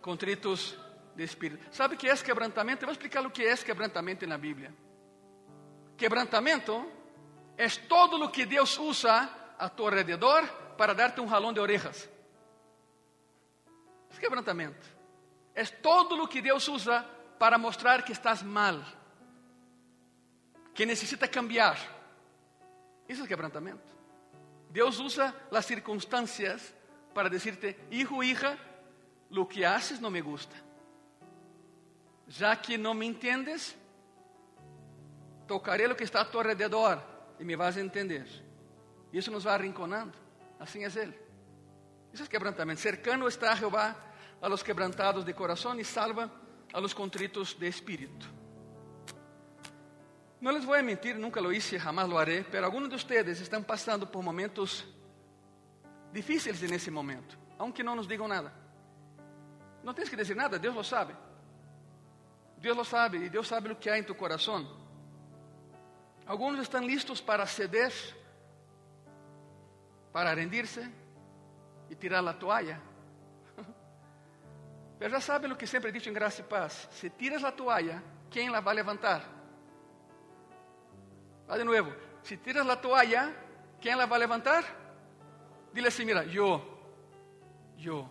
[0.02, 0.78] Contritos
[1.16, 1.66] de espírito.
[1.72, 2.84] ¿Sabe o que é quebrantamento?
[2.84, 4.74] Eu vou explicar o que é quebrantamento na Bíblia.
[5.98, 7.01] Quebrantamento
[7.62, 12.10] é todo o que Deus usa a tu alrededor para darte um jalón de orejas.
[14.10, 14.84] É quebrantamento.
[15.54, 17.06] É todo o que Deus usa
[17.38, 18.82] para mostrar que estás mal,
[20.74, 21.78] que necessita cambiar.
[23.08, 23.96] Isso é quebrantamento.
[24.72, 26.74] Deus usa as circunstâncias
[27.14, 28.58] para dizer-te, hijo, hija,
[29.30, 30.56] lo que haces não me gusta.
[32.28, 33.78] Já que não me entendes,
[35.46, 37.11] tocaré lo que está a tu alrededor
[37.42, 38.28] e me vas a entender.
[39.12, 40.14] Isso nos vai arrinconando.
[40.60, 41.20] Assim é Ele.
[42.14, 42.80] Isso é quebrantamento.
[42.80, 43.96] Cercano está Jeová
[44.40, 46.32] a los quebrantados de coração e salva
[46.72, 48.30] a los contritos de espírito.
[50.40, 53.42] Não les voy a mentir, nunca lo hice, jamás lo haré, pero algunos de ustedes
[53.42, 54.86] están pasando por momentos
[56.12, 58.52] difíceis nesse momento, aunque não nos digam nada.
[59.84, 61.16] Não tens que dizer nada, Deus lo sabe.
[62.58, 64.81] Deus lo sabe e Deus sabe o que há em tu coração.
[66.26, 67.92] Alguns estão listos para ceder,
[70.14, 70.90] para rendir-se
[71.90, 72.82] e tirar a toalha.
[75.00, 78.04] Mas já sabem o que sempre digo em graça e paz: se tiras a toalha,
[78.30, 79.42] quem la vai levantar?
[81.50, 81.92] Va de nuevo.
[82.24, 83.34] Si tiras la toalla,
[83.82, 84.64] ¿quién la va a levantar?
[85.74, 86.62] Dile así, mira, yo,
[87.78, 88.08] yo.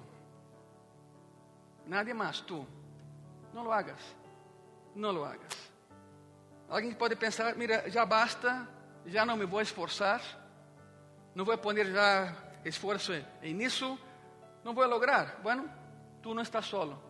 [1.87, 2.67] Nadie más, tú.
[3.55, 4.01] No lo hagas.
[4.95, 5.60] No lo hagas.
[6.71, 8.67] Alguien pode pensar, mira, já basta,
[9.05, 10.23] já não me vou esforçar,
[11.35, 12.33] não vou poner já
[12.65, 13.99] esforço em nisso,
[14.63, 15.41] não vou lograr.
[15.43, 15.69] Bueno,
[16.23, 17.03] tu não estás solo.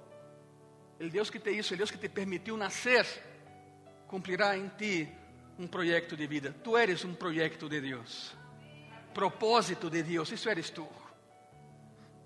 [0.98, 3.06] O Deus que te hizo, o Deus que te permitiu nascer,
[4.06, 5.12] cumprirá em ti
[5.58, 6.54] um projeto de vida.
[6.64, 8.34] Tu eres um projeto de Deus.
[9.12, 10.88] Propósito de Deus, isso eres tu.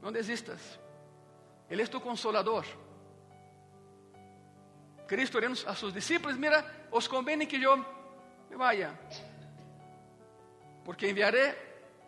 [0.00, 0.78] Não desistas.
[1.68, 2.64] Ele é tu consolador.
[5.06, 7.76] Cristo orando a sus discípulos, mira, os conviene que yo
[8.50, 8.98] me vaya,
[10.84, 11.56] porque enviaré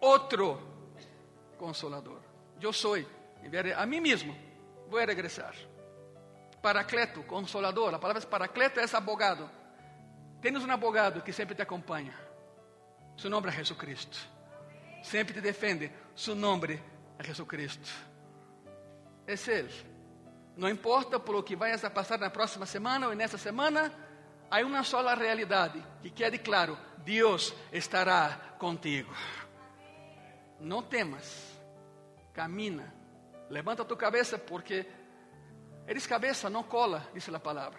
[0.01, 0.61] otro
[1.59, 2.21] consolador.
[2.59, 3.07] Yo soy,
[3.43, 4.35] enviaré a mí mismo,
[4.89, 5.55] voy a regresar.
[6.63, 9.49] Paracleto, consolador, a palavra paracleto é abogado.
[10.41, 12.15] Tens um abogado que sempre te acompanha.
[13.17, 14.19] Seu nome é Jesus Cristo.
[15.03, 15.91] Sempre te defende.
[16.15, 16.81] Seu nome
[17.19, 17.89] é Jesus Cristo.
[19.27, 19.96] Esse é Ele.
[20.57, 23.93] Não importa por o que vayas a passar na próxima semana ou nessa semana,
[24.51, 29.15] há uma sola realidade, que quede claro, Deus estará contigo.
[30.59, 31.61] Não temas,
[32.33, 32.95] camina,
[33.51, 34.87] levanta tu cabeça, porque
[35.87, 37.79] eres cabeça, não cola, diz a palavra.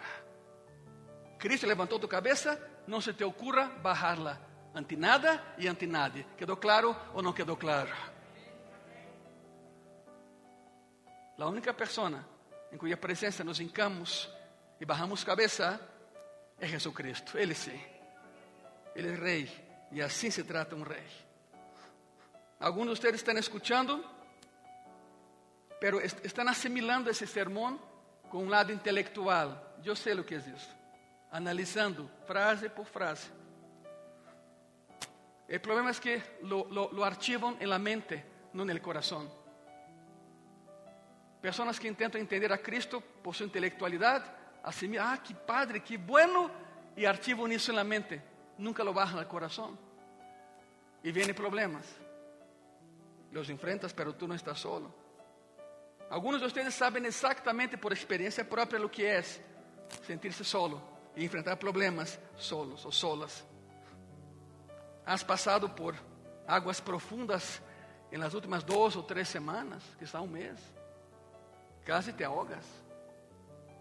[1.36, 4.40] Cristo levantou tu cabeça, não se te ocurra bajarla
[4.72, 6.24] ante nada e ante nadie.
[6.36, 7.90] Quedou claro ou não quedou claro?
[11.36, 12.24] A única pessoa
[12.72, 14.28] em cuja presença nos hincamos
[14.80, 15.80] e barramos cabeça,
[16.58, 17.38] é Jesus Cristo.
[17.38, 17.80] Ele sim.
[18.94, 19.68] Ele é rei.
[19.90, 21.06] E assim se trata um rei.
[22.60, 24.04] Alguns de vocês estão escutando,
[25.80, 27.80] pero estão assimilando esse sermão
[28.28, 29.76] com um lado intelectual.
[29.84, 30.76] Eu sei o que é isso.
[31.30, 33.30] Analisando frase por frase.
[35.48, 39.37] O problema é que lo, lo, lo archivam en la mente, não no coração.
[41.40, 44.24] Pessoas que tentam entender a Cristo por sua intelectualidade,
[44.62, 46.50] assim, ah, que padre, que bueno,
[46.96, 48.20] e arquivam isso na mente,
[48.58, 49.78] nunca lo bajan ao coração.
[51.04, 51.86] E vêm problemas.
[53.30, 54.92] Los enfrentas, pero tú não estás solo.
[56.10, 59.22] Alguns de vocês sabem exatamente por experiência própria o que é
[60.06, 60.82] sentir-se solo
[61.14, 63.46] e enfrentar problemas solos ou solas.
[65.04, 65.94] Has passado por
[66.46, 67.62] águas profundas
[68.10, 70.58] em las últimas duas ou três semanas, que está um mês.
[71.88, 72.66] Casi te ahogas.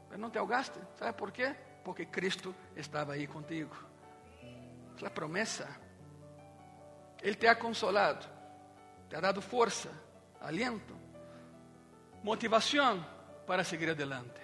[0.09, 0.79] Mas não te ahogaste.
[0.97, 1.53] ¿Sabe por quê?
[1.83, 3.75] Porque Cristo estava aí contigo.
[5.03, 5.67] É a promessa.
[7.21, 8.25] Ele te ha consolado,
[9.09, 9.91] te ha dado força,
[10.39, 10.95] aliento,
[12.23, 13.05] motivação
[13.45, 14.39] para seguir adelante.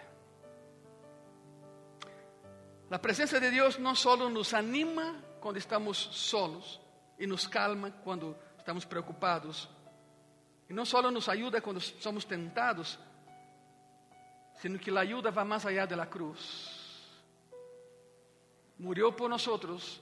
[2.91, 6.81] A presença de Deus não só nos anima quando estamos solos
[7.17, 9.69] e nos calma quando estamos preocupados,
[10.69, 12.99] e não só nos ajuda quando somos tentados,
[14.59, 16.81] sino que la ayuda va más allá de la cruz.
[18.77, 20.01] Murió por nosotros,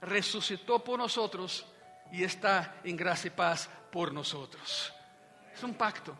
[0.00, 1.66] resucitó por nosotros
[2.12, 4.92] y está en gracia y paz por nosotros.
[5.52, 6.16] Es un pacto.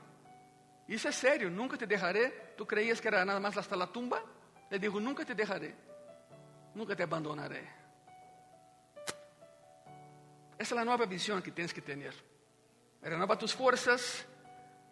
[0.86, 2.54] Y eso es serio, nunca te dejaré.
[2.56, 4.22] ¿Tú creías que era nada más hasta la tumba?
[4.68, 5.74] Le dijo, nunca te dejaré,
[6.74, 7.80] nunca te abandonaré.
[10.58, 12.14] Esa es la nueva visión que tienes que tener.
[13.00, 14.26] Renueva tus fuerzas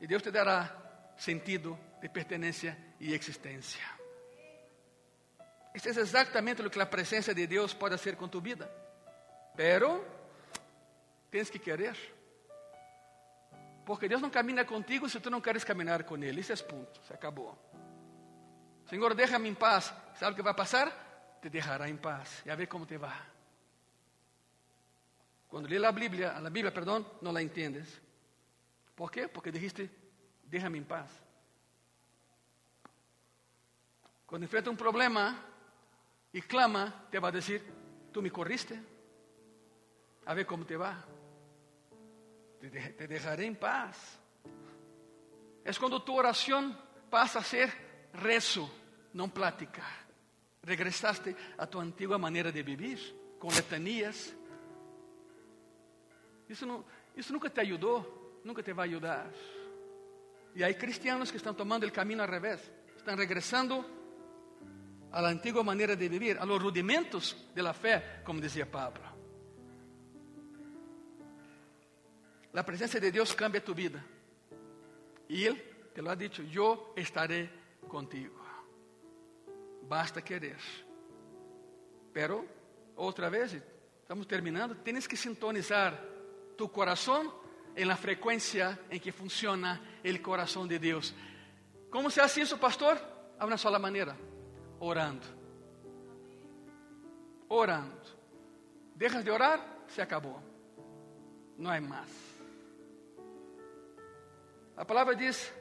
[0.01, 3.85] y Dios te dará sentido de pertenencia y existencia.
[5.75, 8.69] Esto es exactamente lo que la presencia de Dios puede hacer con tu vida.
[9.57, 10.05] Pero
[11.31, 11.97] tienes que querer.
[13.85, 16.41] Porque Deus não camina contigo se tu não queres caminhar com Ele.
[16.41, 17.57] Isso é ponto, se acabou.
[18.89, 19.93] Senhor, deixa-me em paz.
[20.15, 21.39] Sabe o que vai passar?
[21.41, 22.43] Te deixará em paz.
[22.45, 23.21] E a ver como te vai.
[25.49, 28.01] Quando lê a Bíblia, a Bíblia, perdão, não la entendes.
[28.95, 29.29] Por quê?
[29.29, 29.91] Porque dijiste,
[30.45, 31.28] deixa-me em paz.
[34.29, 35.42] Quando enfrenta um problema
[36.35, 37.65] e clama, te vai dizer:
[38.13, 38.79] Tu me corriste.
[40.27, 40.94] A ver como te vai.
[42.61, 44.21] Te deixarei em paz.
[45.65, 46.77] É quando tua oração
[47.11, 47.75] passa a ser
[48.13, 48.71] rezo,
[49.15, 49.83] não plática.
[50.63, 52.98] Regresaste a tua antiga maneira de viver,
[53.38, 54.37] com letanias.
[56.46, 56.85] Isso, não,
[57.17, 59.31] isso nunca te ajudou, nunca te vai ajudar.
[60.55, 62.61] E há cristianos que estão tomando o caminho ao revés,
[62.94, 63.98] estão regressando
[65.13, 69.02] a la antigua manera de vivir, a los rudimentos de la fe, como decía Pablo.
[72.52, 74.04] La presencia de Dios cambia tu vida.
[75.29, 75.63] Y Él
[75.94, 77.50] te lo ha dicho, yo estaré
[77.87, 78.37] contigo.
[79.83, 80.59] Basta querer.
[82.13, 82.44] Pero,
[82.96, 83.56] otra vez,
[84.00, 85.98] estamos terminando, tienes que sintonizar
[86.56, 87.31] tu corazón
[87.75, 91.15] en la frecuencia en que funciona el corazón de Dios.
[91.90, 92.98] ¿Cómo se hace eso, pastor?
[93.38, 94.17] A una sola manera,
[94.81, 95.26] orando.
[97.48, 97.96] Orando.
[98.94, 100.40] Dejas de orar, se acabó.
[101.56, 102.08] No hay más.
[104.76, 105.52] La palabra dice,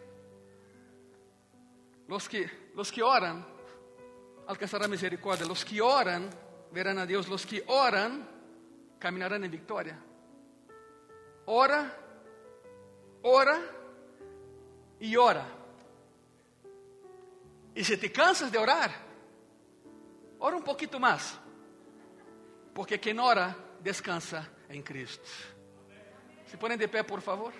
[2.08, 3.46] los que, los que oran
[4.48, 5.46] alcanzarán misericordia.
[5.46, 6.30] Los que oran
[6.72, 7.28] verán a Dios.
[7.28, 8.28] Los que oran
[9.00, 10.00] caminarán en victoria.
[11.46, 11.94] Ora,
[13.22, 13.62] ora
[15.00, 15.46] y ora.
[17.76, 19.07] Y si te cansas de orar,
[20.40, 21.40] ora un poquito más.
[22.74, 25.28] Porque quien ora descansa en Cristo.
[26.46, 27.54] Se ponen de pé, por favor.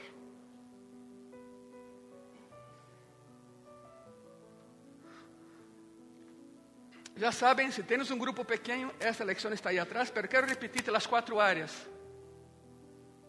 [7.16, 10.96] Já sabem, se temos um grupo pequeno, essa lecção está aí atrás, mas quero repetir
[10.96, 11.88] as quatro áreas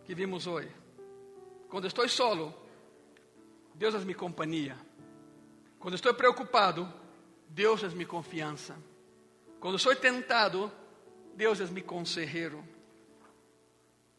[0.04, 0.70] que vimos hoje.
[1.70, 2.54] Quando estou solo,
[3.74, 4.76] Deus é minha companhia.
[5.78, 6.92] Quando estou preocupado,
[7.48, 8.76] Deus é minha confiança.
[9.60, 10.70] Quando sou tentado,
[11.34, 12.64] Deus é meu consejero.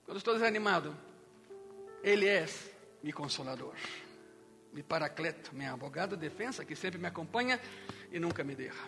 [0.06, 0.96] Quando estou desanimado,
[2.04, 2.46] Ele é
[3.04, 3.76] meu consolador,
[4.74, 7.60] meu paracleto, meu abogado de defesa que sempre me acompanha
[8.12, 8.84] e nunca me deixa.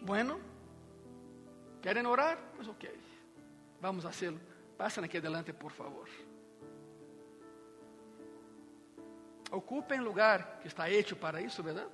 [0.00, 0.40] Bueno,
[1.82, 2.38] ¿quieren orar?
[2.56, 2.88] Pues ok,
[3.80, 4.40] vamos a hacerlo.
[4.76, 6.08] Pasen aquí adelante, por favor.
[9.50, 11.88] Ocupen lugar que está hecho para isso, ¿verdad?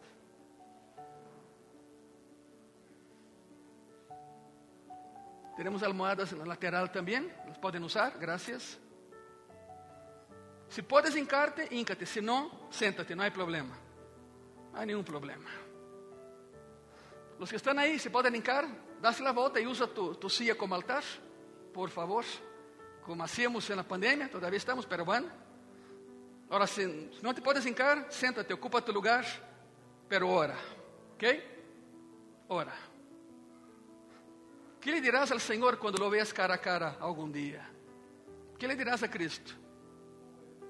[5.57, 8.78] Tenemos almohadas na lateral também, las podem usar, gracias.
[10.68, 13.76] Se podes hincarte, híncate, se não, senta-te, não há problema.
[14.72, 15.48] Não há nenhum problema.
[17.38, 18.42] Los que están ahí, se pueden
[19.00, 21.05] dase la volta y usa tu, tu silla como altar,
[21.72, 22.24] por favor,
[23.05, 25.28] como hacíamos en la pandemia, todavía estamos, pero bueno.
[26.50, 29.24] Ahora, si no te puedes hincar, siéntate, ocupa tu lugar,
[30.09, 30.57] pero ora,
[31.14, 31.24] ¿ok?
[32.48, 32.93] Ora.
[34.85, 37.66] ¿Qué le dirás al Señor cuando lo veas cara a cara algún día?
[38.59, 39.53] ¿Qué le dirás a Cristo?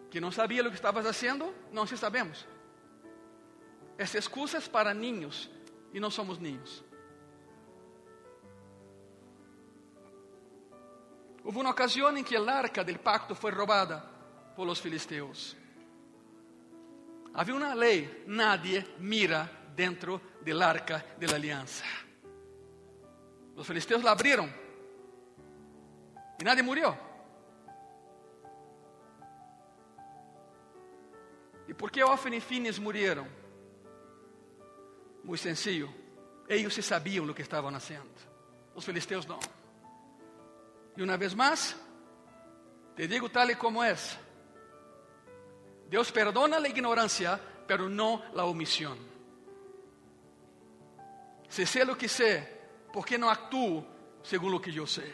[0.09, 1.53] ¿Que no sabía lo que estabas haciendo?
[1.73, 2.47] No, sí sabemos.
[3.99, 5.51] Es excusas para niños
[5.93, 6.85] e não somos ninhos.
[11.43, 13.99] Houve uma ocasião em que a arca del pacto foi roubada
[14.55, 15.57] por filisteus.
[17.35, 22.04] Havia uma lei: nadie mira dentro del arca de la aliança.
[23.57, 24.49] Os filisteus la abriram
[26.39, 26.97] e nadie murió.
[31.69, 33.27] E por que Ofni e Fines murieron?
[35.23, 35.93] Muito sencillo.
[36.49, 38.11] Ellos se sabiam o que estavam haciendo.
[38.75, 39.39] Os filisteus não.
[40.97, 41.75] E uma vez mais,
[42.95, 43.97] te digo tal e como é.
[45.89, 48.97] Deus perdona a ignorância, pero não a omissão.
[51.49, 52.54] Se sei o que sei,
[52.95, 53.85] por que não actuo
[54.23, 55.13] segundo o que eu sei?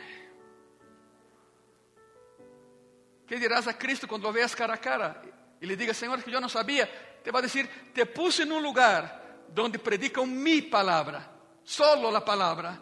[3.26, 5.22] Que dirás a Cristo quando lo veas cara a cara
[5.58, 6.84] e lhe diga, Senhor, que eu não sabia?
[7.24, 11.26] Te vai dizer, te puse em um lugar donde predicam mi palavra,
[11.64, 12.78] solo la palavra,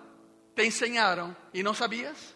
[0.52, 2.34] te ensinaram e não sabias?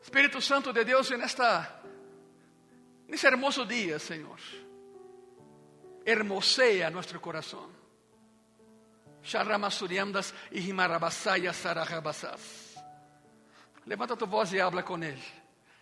[0.00, 1.82] Espírito Santo de Deus, nesta,
[3.08, 4.38] nesse hermoso dia, Senhor,
[6.06, 7.80] hermosea nosso coração.
[9.22, 12.76] Charramasuriamdas e rimarabasaias sarajabasas.
[13.86, 15.22] Levanta tu voz e habla com Ele.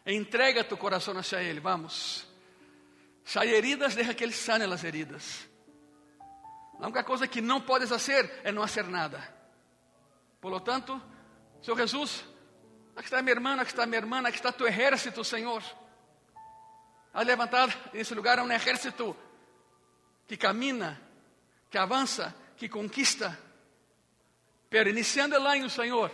[0.07, 2.27] Entrega tu coração hacia Ele, vamos.
[3.25, 5.49] Se há heridas, deixa que Ele sane as heridas.
[6.81, 9.23] A única coisa que não podes fazer é não fazer nada.
[10.41, 11.01] Por lo tanto,
[11.61, 12.25] Senhor Jesus,
[12.95, 15.63] aqui está minha irmã, aqui está minha irmã, aqui está tu exército, Senhor.
[17.13, 19.17] Há levantado nesse lugar um exército
[20.27, 21.01] que camina,
[21.69, 23.39] que avança, que conquista.
[24.69, 26.11] Pero iniciando o ano, Senhor,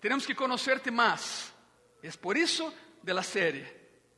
[0.00, 1.52] temos que conhecer-te mais.
[2.02, 2.72] É por isso
[3.02, 3.64] de la série.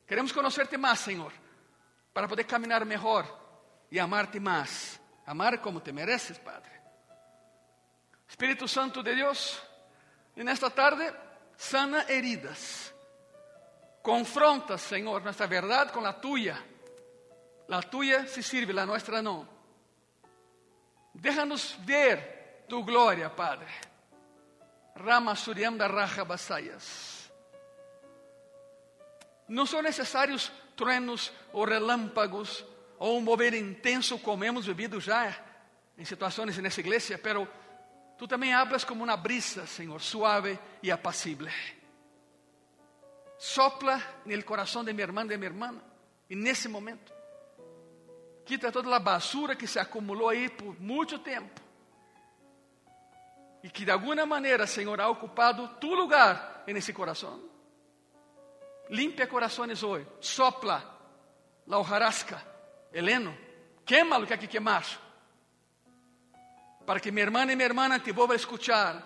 [0.07, 1.31] Queremos conhecer-te mais, Senhor,
[2.13, 3.25] para poder caminhar melhor
[3.91, 4.99] e amar-te mais.
[5.27, 6.71] amar como te mereces, Padre.
[8.27, 9.61] Espíritu Santo de Dios,
[10.35, 11.13] en esta tarde
[11.57, 12.93] sana heridas.
[14.01, 16.63] Confronta, Señor, nuestra verdad con la tuya.
[17.67, 19.56] La tuya sí sirve, la nuestra no.
[21.19, 23.67] Déjanos ver tu gloria, Padre.
[24.95, 27.31] Rama Suriam da Raja Basayas.
[29.47, 32.65] No son necesarios truenos o relámpagos
[32.99, 35.35] ou um mover intenso como hemos vivido já
[35.97, 37.47] em situações nessa igreja, pero
[38.17, 41.51] Tú también hablas como una brisa, Señor, suave y apacible.
[43.37, 45.79] Sopla el corazón de mi hermano y de mi hermana,
[46.27, 47.13] en ese momento.
[48.47, 51.61] Quita toda la basura que se acumuló ahí por mucho tiempo.
[53.61, 57.41] Y que de alguna manera, Señor, ha ocupado tu lugar en ese corazón.
[58.87, 60.07] Limpia corazones hoy.
[60.21, 60.81] Sopla
[61.65, 62.41] la hojarasca,
[62.93, 63.35] el heno.
[63.85, 64.85] Quema lo que hay que quemar.
[66.85, 69.03] Para que mi hermana y mi hermana te vuelva a escuchar.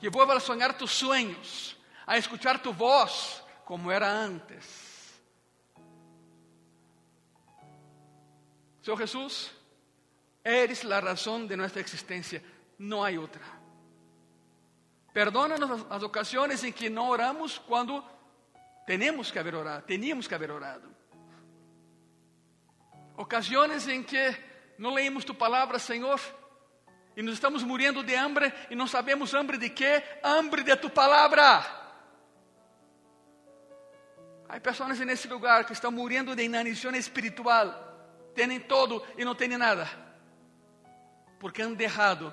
[0.00, 1.76] Que vuelva a soñar tus sueños.
[2.04, 4.89] A escuchar tu voz como era antes.
[8.82, 9.50] Senhor Jesús,
[10.42, 12.42] eres la razón de nuestra existencia.
[12.78, 13.42] No hay otra.
[15.12, 18.02] Perdónanos as ocasiões em que não oramos quando
[18.86, 20.88] temos que haver orado, teníamos que haber orado.
[23.16, 24.36] Ocasiões em que
[24.78, 26.20] não leímos tu palavra, Senhor,
[27.16, 30.02] e nos estamos morrendo de hambre e não sabemos hambre de quê?
[30.22, 31.60] Hambre de tu palavra.
[34.48, 37.89] Há pessoas nesse lugar que estão morrendo de inanição espiritual,
[38.34, 39.88] têm todo e não têm nada,
[41.38, 42.32] porque han deixado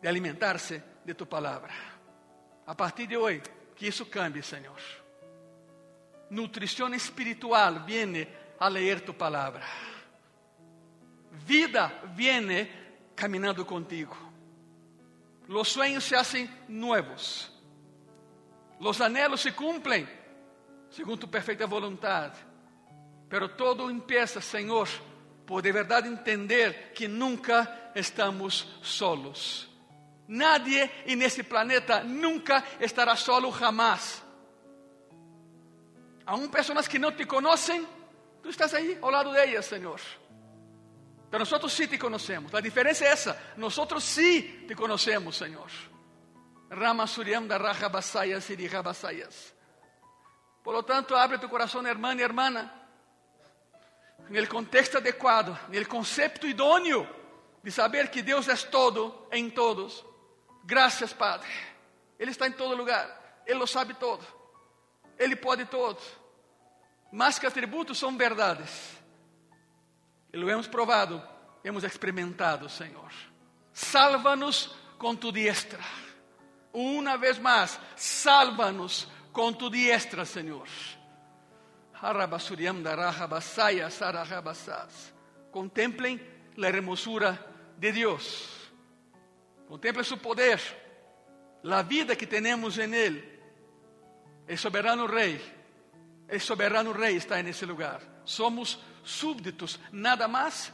[0.00, 1.72] de alimentar-se de tu palavra.
[2.66, 3.42] A partir de hoje,
[3.76, 4.80] que isso cambie, Senhor.
[6.30, 9.64] Nutrição espiritual viene a ler tu palavra.
[11.46, 12.70] Vida viene
[13.14, 14.16] caminhando contigo.
[15.48, 17.52] Los sueños se hacen nuevos.
[18.80, 20.08] Los anhelos se cumplen
[20.90, 22.32] según tu perfeita voluntad.
[23.32, 24.86] Pero todo empieza, Senhor,
[25.46, 29.70] por de verdade entender que nunca estamos solos.
[30.28, 34.22] Nadie nesse planeta nunca estará solo jamás.
[36.26, 37.88] Aún pessoas que não te conhecem,
[38.42, 40.00] tu estás aí ao lado delas, Senhor.
[41.30, 42.54] Pero nós sí te conhecemos.
[42.54, 43.54] A diferença é essa.
[43.56, 45.70] Nós sí te conhecemos, Senhor.
[46.70, 49.54] Rama Suriam da Raja Basayas e Basayas.
[50.62, 52.81] Por lo tanto, abre tu coração, irmã e irmã,
[54.28, 57.08] no contexto adequado, no conceito idôneo
[57.62, 60.04] de saber que Deus é todo em todos.
[60.64, 61.48] Graças, Padre.
[62.18, 63.42] Ele está em todo lugar.
[63.46, 64.24] Ele lo sabe todo.
[65.18, 66.00] Ele pode todo.
[67.10, 68.96] Mas que atributos são verdades.
[70.32, 71.22] E lo hemos provado,
[71.62, 73.12] hemos experimentado, Senhor.
[73.72, 75.80] Salva-nos com tu diestra.
[76.72, 80.66] Uma vez mais, salva-nos com tu diestra, Senhor.
[85.52, 86.20] Contemplem
[86.56, 87.38] a hermosura
[87.78, 88.72] de Deus.
[89.68, 90.60] Contemple su poder,
[91.62, 93.40] la vida que tenemos en Él.
[94.48, 95.40] El soberano Rey,
[96.26, 98.00] el soberano está en ese lugar.
[98.24, 100.72] Somos súbditos, nada más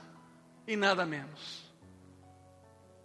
[0.67, 1.71] y nada menos.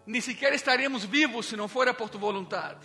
[0.05, 2.77] Ni siquiera estaríamos vivos si no fuera por tu voluntad.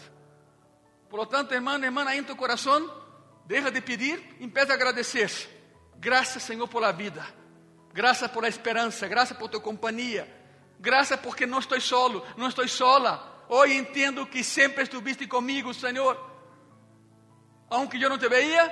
[1.08, 2.90] Por lo tanto, hermano, hermana, ahí en tu corazón,
[3.48, 5.30] deja de pedir, empieza a agradecer.
[5.96, 7.26] Gracias, Señor, por la vida.
[7.92, 9.08] Gracias por la esperanza.
[9.08, 10.26] Gracias por tu compañía.
[10.78, 13.44] Graças porque não estou solo, não estou sola.
[13.48, 16.16] Hoje entendo que sempre estuviste comigo, Senhor.
[17.70, 18.68] Aunque eu não te veia,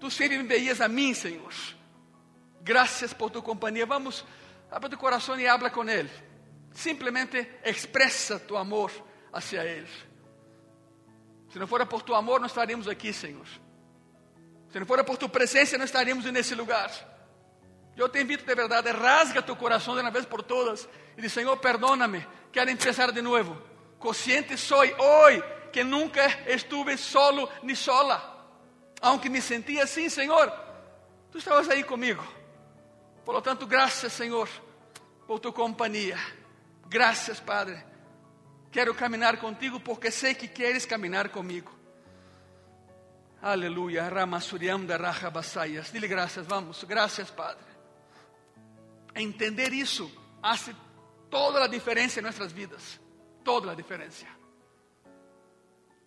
[0.00, 1.52] tu sempre me veias a mim, Senhor.
[2.62, 3.84] Graças por tu companhia.
[3.84, 4.24] Vamos,
[4.70, 6.10] abre tu coração e habla com Ele.
[6.72, 8.90] Simplesmente expressa tu amor
[9.32, 9.88] hacia Ele.
[11.50, 13.46] Se não fora por tu amor, não estaríamos aqui, Senhor.
[14.70, 16.90] Se não fora por tu presença, não estaríamos nesse lugar.
[17.96, 21.32] Eu te invito de verdade, rasga tu coração de uma vez por todas e diz:
[21.32, 23.60] Senhor, perdóname, quero começar de novo.
[23.98, 25.42] Consciente soy hoy
[25.72, 28.38] que nunca estuve solo ni sola.
[29.02, 30.50] Aunque me sentia assim, Senhor,
[31.30, 32.22] tu estavas aí comigo.
[33.24, 34.48] Por lo tanto, graças, Senhor,
[35.26, 36.18] por tu companhia.
[36.88, 37.84] Graças, Padre.
[38.70, 41.79] Quero caminhar contigo porque sei que queres caminhar comigo.
[43.42, 44.08] Aleluia.
[44.08, 45.90] Ramasuriam da Raja Basayas.
[45.90, 46.84] Dile graças, vamos.
[46.84, 47.64] Graças, Padre.
[49.14, 50.10] Entender isso
[50.42, 50.74] hace
[51.30, 53.00] toda a diferença em nossas vidas.
[53.42, 54.26] Toda a diferença.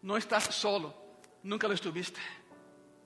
[0.02, 0.94] Não estás solo,
[1.44, 2.20] nunca lo estuviste.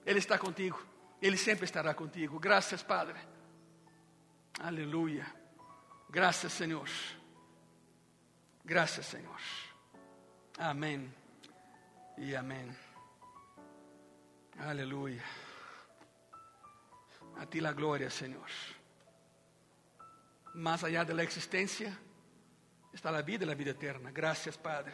[0.05, 0.81] Ele está contigo,
[1.21, 2.39] Ele sempre estará contigo.
[2.39, 3.19] Graças, Padre.
[4.59, 5.25] Aleluia.
[6.09, 6.89] Graças, Senhor.
[8.65, 9.39] Graças, Senhor.
[10.57, 11.13] Amém
[12.17, 12.86] e amém.
[14.59, 15.23] Aleluia.
[17.37, 18.49] A ti la glória, Senhor
[20.57, 21.97] más allá de la existencia
[22.91, 24.11] está la vida y la vida eterna.
[24.11, 24.93] Gracias, Padre.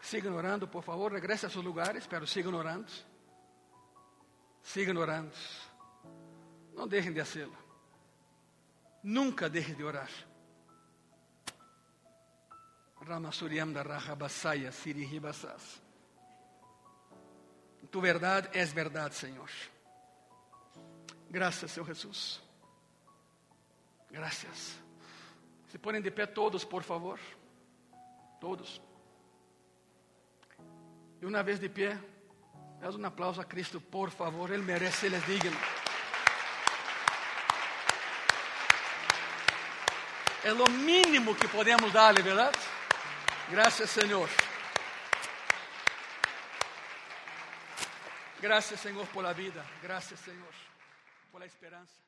[0.00, 2.92] Sigan orando, por favor, regrese a sus lugares, pero sigan orando.
[4.62, 5.34] Sigan orando.
[6.74, 7.56] No dejen de hacerlo.
[9.02, 10.08] Nunca dejen de orar.
[13.00, 15.82] Ramasuriam da Rahabasaya, Sirihibasas.
[17.96, 19.48] Tu verdade é verdade, Senhor.
[21.30, 22.42] Graças, Senhor Jesus.
[24.10, 24.76] Graças.
[25.70, 27.18] Se põem de pé todos, por favor.
[28.38, 28.82] Todos.
[31.22, 31.98] E uma vez de pé,
[32.80, 34.50] dá um aplauso a Cristo, por favor.
[34.50, 35.58] Ele merece, Ele é digno.
[40.44, 42.58] É o mínimo que podemos dar-lhe, verdade?
[43.48, 44.28] Graças, Senhor.
[48.46, 49.66] Graças, Senhor, por la vida.
[49.82, 50.54] Graças, Senhor,
[51.32, 52.05] por la esperança.